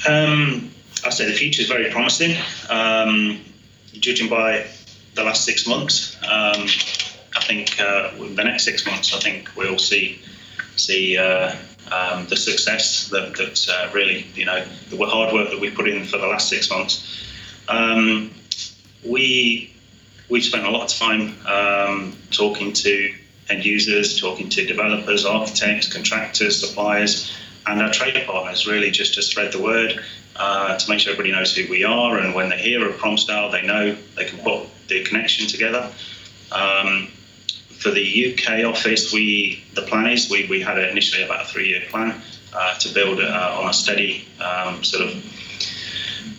Um, 0.05 0.69
I 1.05 1.09
say 1.11 1.25
the 1.25 1.33
future 1.33 1.61
is 1.61 1.69
very 1.69 1.89
promising. 1.89 2.35
Um, 2.69 3.39
judging 3.93 4.29
by 4.29 4.67
the 5.15 5.23
last 5.23 5.45
six 5.45 5.65
months, 5.65 6.17
um, 6.23 6.67
I 7.35 7.41
think 7.41 7.79
uh, 7.79 8.11
the 8.17 8.43
next 8.43 8.65
six 8.65 8.85
months, 8.85 9.13
I 9.13 9.19
think 9.19 9.49
we'll 9.55 9.79
see 9.79 10.19
see 10.75 11.17
uh, 11.17 11.55
um, 11.91 12.27
the 12.27 12.35
success 12.35 13.09
that, 13.09 13.35
that 13.37 13.67
uh, 13.69 13.91
really, 13.93 14.25
you 14.35 14.45
know, 14.45 14.65
the 14.89 14.97
hard 15.05 15.33
work 15.33 15.49
that 15.49 15.59
we 15.59 15.69
put 15.69 15.87
in 15.87 16.05
for 16.05 16.17
the 16.17 16.27
last 16.27 16.49
six 16.49 16.69
months. 16.69 17.25
Um, 17.67 18.33
we 19.03 19.73
we've 20.29 20.43
spent 20.43 20.65
a 20.65 20.69
lot 20.69 20.91
of 20.91 20.97
time 20.97 21.35
um, 21.45 22.17
talking 22.31 22.73
to 22.73 23.13
end 23.49 23.65
users, 23.65 24.19
talking 24.19 24.49
to 24.49 24.65
developers, 24.65 25.25
architects, 25.25 25.91
contractors, 25.91 26.59
suppliers, 26.59 27.31
and 27.67 27.81
our 27.81 27.91
trade 27.91 28.21
partners. 28.25 28.65
Really, 28.65 28.91
just 28.91 29.13
to 29.15 29.21
spread 29.21 29.51
the 29.51 29.61
word. 29.61 30.03
Uh, 30.35 30.75
to 30.79 30.89
make 30.89 30.99
sure 30.99 31.11
everybody 31.11 31.31
knows 31.31 31.55
who 31.55 31.69
we 31.69 31.83
are, 31.83 32.17
and 32.17 32.33
when 32.33 32.49
they 32.49 32.57
hear 32.57 32.87
of 32.87 32.95
Promstahl, 32.95 33.51
they 33.51 33.61
know 33.61 33.95
they 34.15 34.25
can 34.25 34.39
put 34.39 34.67
the 34.87 35.03
connection 35.03 35.47
together. 35.47 35.91
Um, 36.51 37.11
for 37.83 37.91
the 37.91 38.33
UK 38.33 38.63
office, 38.63 39.11
we 39.11 39.61
the 39.73 39.81
plan 39.81 40.07
is 40.07 40.29
we, 40.29 40.47
we 40.47 40.61
had 40.61 40.77
initially 40.77 41.21
about 41.21 41.45
a 41.45 41.47
three 41.49 41.67
year 41.67 41.81
plan 41.89 42.19
uh, 42.53 42.77
to 42.79 42.93
build 42.93 43.19
uh, 43.19 43.59
on 43.59 43.69
a 43.69 43.73
steady 43.73 44.25
um, 44.39 44.81
sort 44.83 45.03
of 45.09 45.13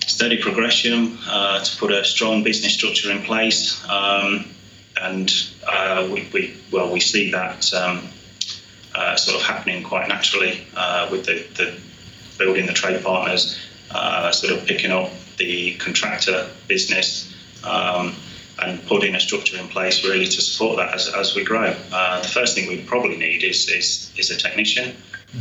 steady 0.07 0.39
progression 0.41 1.19
uh, 1.29 1.63
to 1.63 1.77
put 1.77 1.93
a 1.93 2.03
strong 2.03 2.43
business 2.43 2.73
structure 2.73 3.11
in 3.11 3.23
place, 3.23 3.85
um, 3.89 4.47
and 5.03 5.31
uh, 5.67 6.09
we, 6.11 6.27
we, 6.33 6.57
well 6.73 6.91
we 6.91 7.01
see 7.01 7.31
that 7.31 7.73
um, 7.75 8.09
uh, 8.95 9.15
sort 9.15 9.37
of 9.37 9.43
happening 9.43 9.83
quite 9.83 10.09
naturally 10.09 10.67
uh, 10.77 11.07
with 11.11 11.27
the, 11.27 11.45
the, 11.57 11.77
building 12.39 12.67
the 12.67 12.73
trade 12.73 13.05
partners, 13.05 13.61
sort 14.33 14.53
of 14.53 14.67
picking 14.67 14.91
up 14.91 15.11
the 15.37 15.77
contractor 15.77 16.49
business. 16.69 17.33
Um, 17.63 18.17
and 18.63 18.85
putting 18.87 19.15
a 19.15 19.21
structure 19.21 19.59
in 19.59 19.69
place 19.69 20.05
really 20.05 20.27
to 20.27 20.41
support 20.41 20.77
that 20.77 20.95
as, 20.95 21.09
as 21.15 21.35
we 21.35 21.45
grow. 21.45 21.75
Uh, 21.93 22.21
the 22.23 22.29
first 22.29 22.55
thing 22.55 22.69
we 22.69 22.83
probably 22.85 23.17
need 23.17 23.43
is 23.43 23.69
is, 23.69 24.13
is 24.17 24.31
a 24.31 24.37
technician 24.37 24.95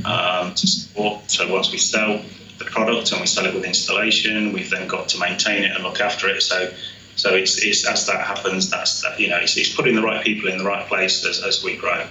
um, 0.05 0.53
to 0.55 0.67
support. 0.67 1.29
So 1.29 1.51
once 1.51 1.71
we 1.71 1.77
sell 1.77 2.21
the 2.57 2.65
product 2.65 3.11
and 3.11 3.21
we 3.21 3.27
sell 3.27 3.45
it 3.45 3.53
with 3.53 3.65
installation, 3.65 4.53
we've 4.53 4.69
then 4.69 4.87
got 4.87 5.09
to 5.09 5.19
maintain 5.19 5.63
it 5.63 5.71
and 5.75 5.83
look 5.83 5.99
after 5.99 6.27
it. 6.29 6.41
So 6.41 6.71
so 7.15 7.35
it's, 7.35 7.61
it's 7.63 7.87
as 7.87 8.07
that 8.07 8.25
happens, 8.25 8.71
that's 8.71 9.01
that, 9.03 9.19
you 9.19 9.27
know 9.27 9.37
it's, 9.37 9.55
it's 9.55 9.73
putting 9.75 9.93
the 9.95 10.01
right 10.01 10.23
people 10.25 10.49
in 10.49 10.57
the 10.57 10.63
right 10.65 10.87
place 10.87 11.23
as, 11.25 11.43
as 11.43 11.63
we 11.63 11.75
grow. 11.77 12.07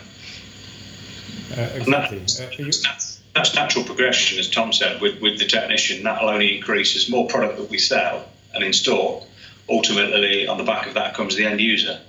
Uh, 1.56 1.68
exactly. 1.74 2.18
Uh, 2.18 2.50
you- 2.56 2.72
That's, 2.72 3.20
that's 3.34 3.54
natural 3.54 3.84
progression, 3.84 4.38
as 4.38 4.48
Tom 4.48 4.72
said, 4.72 5.00
with, 5.00 5.20
with 5.20 5.38
the 5.38 5.46
technician. 5.46 6.02
That'll 6.04 6.28
only 6.28 6.56
increase 6.56 6.94
as 6.94 7.08
more 7.08 7.26
product 7.26 7.58
that 7.58 7.68
we 7.68 7.78
sell 7.78 8.28
and 8.54 8.62
install. 8.62 9.26
Ultimately, 9.68 10.46
on 10.46 10.58
the 10.58 10.64
back 10.64 10.86
of 10.86 10.94
that 10.94 11.14
comes 11.14 11.36
the 11.36 11.46
end 11.46 11.60
user, 11.60 12.00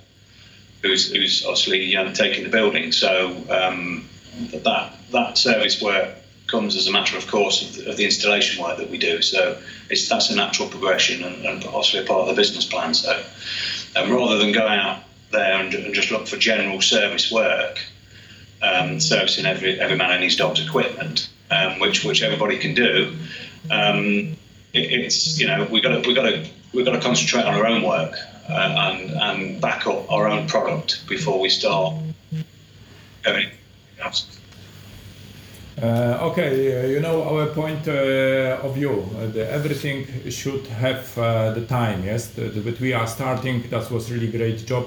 who's, 0.82 1.10
who's 1.10 1.44
obviously 1.44 1.96
um, 1.96 2.12
taking 2.12 2.44
the 2.44 2.50
building. 2.50 2.92
So 2.92 3.36
um, 3.48 4.08
that 4.52 4.92
that 5.12 5.38
service 5.38 5.80
work 5.80 6.16
comes 6.46 6.76
as 6.76 6.86
a 6.86 6.92
matter 6.92 7.16
of 7.16 7.26
course 7.26 7.62
of 7.62 7.74
the, 7.76 7.90
of 7.90 7.96
the 7.96 8.04
installation 8.04 8.62
work 8.62 8.78
that 8.78 8.90
we 8.90 8.98
do. 8.98 9.22
So 9.22 9.58
it's 9.90 10.08
that's 10.08 10.30
a 10.30 10.36
natural 10.36 10.68
progression 10.68 11.22
and, 11.22 11.44
and 11.46 11.64
obviously 11.64 12.00
a 12.00 12.04
part 12.04 12.22
of 12.22 12.28
the 12.28 12.34
business 12.34 12.64
plan. 12.64 12.94
So 12.94 13.24
um, 13.96 14.12
rather 14.12 14.38
than 14.38 14.52
go 14.52 14.66
out 14.66 15.02
there 15.30 15.60
and, 15.60 15.72
and 15.74 15.94
just 15.94 16.10
look 16.10 16.26
for 16.26 16.36
general 16.36 16.80
service 16.80 17.30
work, 17.30 17.80
um, 18.62 19.00
servicing 19.00 19.46
every 19.46 19.80
every 19.80 19.96
man 19.96 20.12
and 20.12 20.22
his 20.22 20.36
dog's 20.36 20.64
equipment, 20.64 21.28
um, 21.50 21.78
which 21.78 22.04
which 22.04 22.22
everybody 22.22 22.58
can 22.58 22.74
do. 22.74 23.14
Um, 23.70 24.36
it, 24.72 24.92
it's 24.92 25.38
you 25.38 25.46
know 25.46 25.66
we 25.70 25.80
got 25.80 26.02
to 26.02 26.08
we 26.08 26.14
got 26.14 26.22
to 26.22 26.46
we 26.74 26.84
got 26.84 26.92
to 26.92 27.00
concentrate 27.00 27.44
on 27.44 27.54
our 27.54 27.66
own 27.66 27.82
work 27.82 28.14
uh, 28.48 28.52
and 28.52 29.10
and 29.10 29.60
back 29.60 29.86
up 29.86 30.10
our 30.10 30.28
own 30.28 30.46
product 30.46 31.06
before 31.08 31.40
we 31.40 31.48
start. 31.48 31.94
Uh, 35.82 36.18
okay, 36.22 36.52
uh, 36.52 36.86
you 36.86 37.00
know 37.00 37.24
our 37.24 37.46
point 37.46 37.88
uh, 37.88 38.60
of 38.62 38.74
view. 38.74 39.04
Uh, 39.16 39.38
everything 39.40 40.06
should 40.30 40.66
have 40.66 41.18
uh, 41.18 41.50
the 41.52 41.66
time. 41.66 42.04
Yes, 42.04 42.28
but 42.28 42.78
we 42.80 42.92
are 42.92 43.06
starting. 43.06 43.62
That 43.70 43.90
was 43.90 44.10
really 44.10 44.30
great 44.30 44.66
job. 44.66 44.86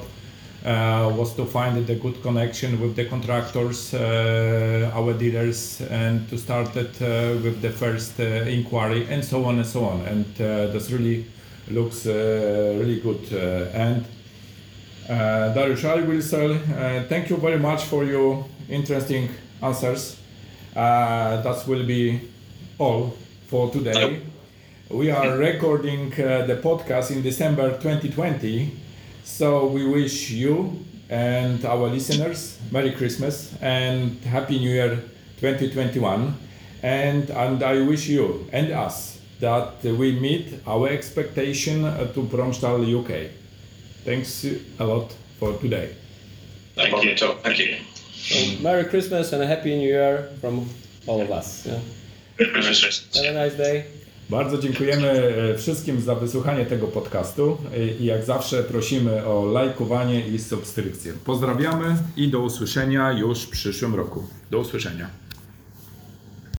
Was 0.64 1.34
to 1.36 1.46
find 1.46 1.86
the 1.86 1.96
good 1.96 2.22
connection 2.22 2.80
with 2.82 2.96
the 2.96 3.06
contractors, 3.06 3.94
our 3.94 5.14
dealers, 5.14 5.82
and 5.82 6.28
to 6.30 6.38
start 6.38 6.76
it 6.76 7.00
with 7.44 7.62
the 7.62 7.70
first 7.70 8.20
inquiry 8.20 9.08
and 9.10 9.24
so 9.24 9.46
on 9.46 9.60
and 9.60 9.66
so 9.66 9.86
on. 9.86 10.02
And 10.02 10.26
this 10.36 10.92
really 10.92 11.26
looks 11.70 12.06
uh, 12.06 12.76
really 12.80 13.00
good. 13.00 13.22
Uh, 13.32 13.70
and 13.74 14.06
uh, 15.10 15.54
will 16.06 16.22
say 16.22 16.56
uh, 16.56 17.04
thank 17.08 17.30
you 17.30 17.38
very 17.38 17.60
much 17.60 17.84
for 17.86 18.04
your 18.04 18.46
interesting 18.70 19.30
answers. 19.62 20.20
Uh, 20.76 21.42
that 21.42 21.68
will 21.68 21.86
be 21.86 22.22
all 22.78 23.16
for 23.48 23.72
today. 23.72 24.22
We 24.90 25.12
are 25.12 25.38
recording 25.38 26.14
uh, 26.14 26.46
the 26.46 26.56
podcast 26.64 27.12
in 27.12 27.22
December 27.22 27.72
2020, 27.72 28.72
so 29.24 29.68
we 29.68 29.86
wish 29.86 30.30
you 30.30 30.86
and 31.10 31.64
our 31.66 31.88
listeners 31.88 32.58
Merry 32.72 32.92
Christmas 32.92 33.54
and 33.62 34.22
Happy 34.24 34.60
New 34.60 34.70
Year 34.70 35.04
2021. 35.40 36.34
And, 36.84 37.30
and 37.30 37.64
I 37.64 37.82
wish 37.82 38.08
you 38.08 38.48
and 38.52 38.72
us 38.72 39.17
that 39.40 39.84
we 39.84 40.12
meet 40.12 40.60
our 40.66 40.88
expectation 40.90 41.86
uh, 41.86 42.06
to 42.14 42.24
Promstal 42.24 42.82
UK. 43.00 43.32
Thanks 44.06 44.46
a 44.80 44.86
lot 44.86 45.14
for 45.40 45.54
today. 45.54 45.90
Problem 46.76 47.10
at 47.10 47.22
all. 47.24 47.36
Thank 47.44 47.60
you. 47.60 47.78
So 48.14 48.62
Merry 48.62 48.86
Christmas 48.86 49.34
and 49.34 49.42
a 49.44 49.48
Happy 49.48 49.76
New 49.76 49.88
Year 49.88 50.30
from 50.42 50.70
all 51.08 51.22
of 51.22 51.32
us. 51.32 51.66
Yeah? 51.66 51.80
Have 52.40 53.26
a 53.26 53.34
nice 53.34 53.58
day. 53.58 53.84
Bardzo 54.30 54.58
dziękujemy 54.58 55.12
e, 55.52 55.58
wszystkim 55.58 56.02
za 56.02 56.16
wysłuchanie 56.16 56.66
tego 56.66 56.88
podcastu 56.88 57.58
E, 57.74 57.88
i 57.88 58.06
jak 58.06 58.24
zawsze 58.24 58.64
prosimy 58.64 59.26
o 59.26 59.46
lajkowanie 59.46 60.28
i 60.28 60.40
subskrypcję. 60.40 61.14
Pozdrawiamy 61.26 61.98
i 62.18 62.28
do 62.28 62.40
usłyszenia 62.40 63.12
już 63.12 63.40
w 63.40 63.50
przyszłym 63.50 63.96
roku. 63.96 64.24
Do 64.52 64.60
usłyszenia. 64.60 65.10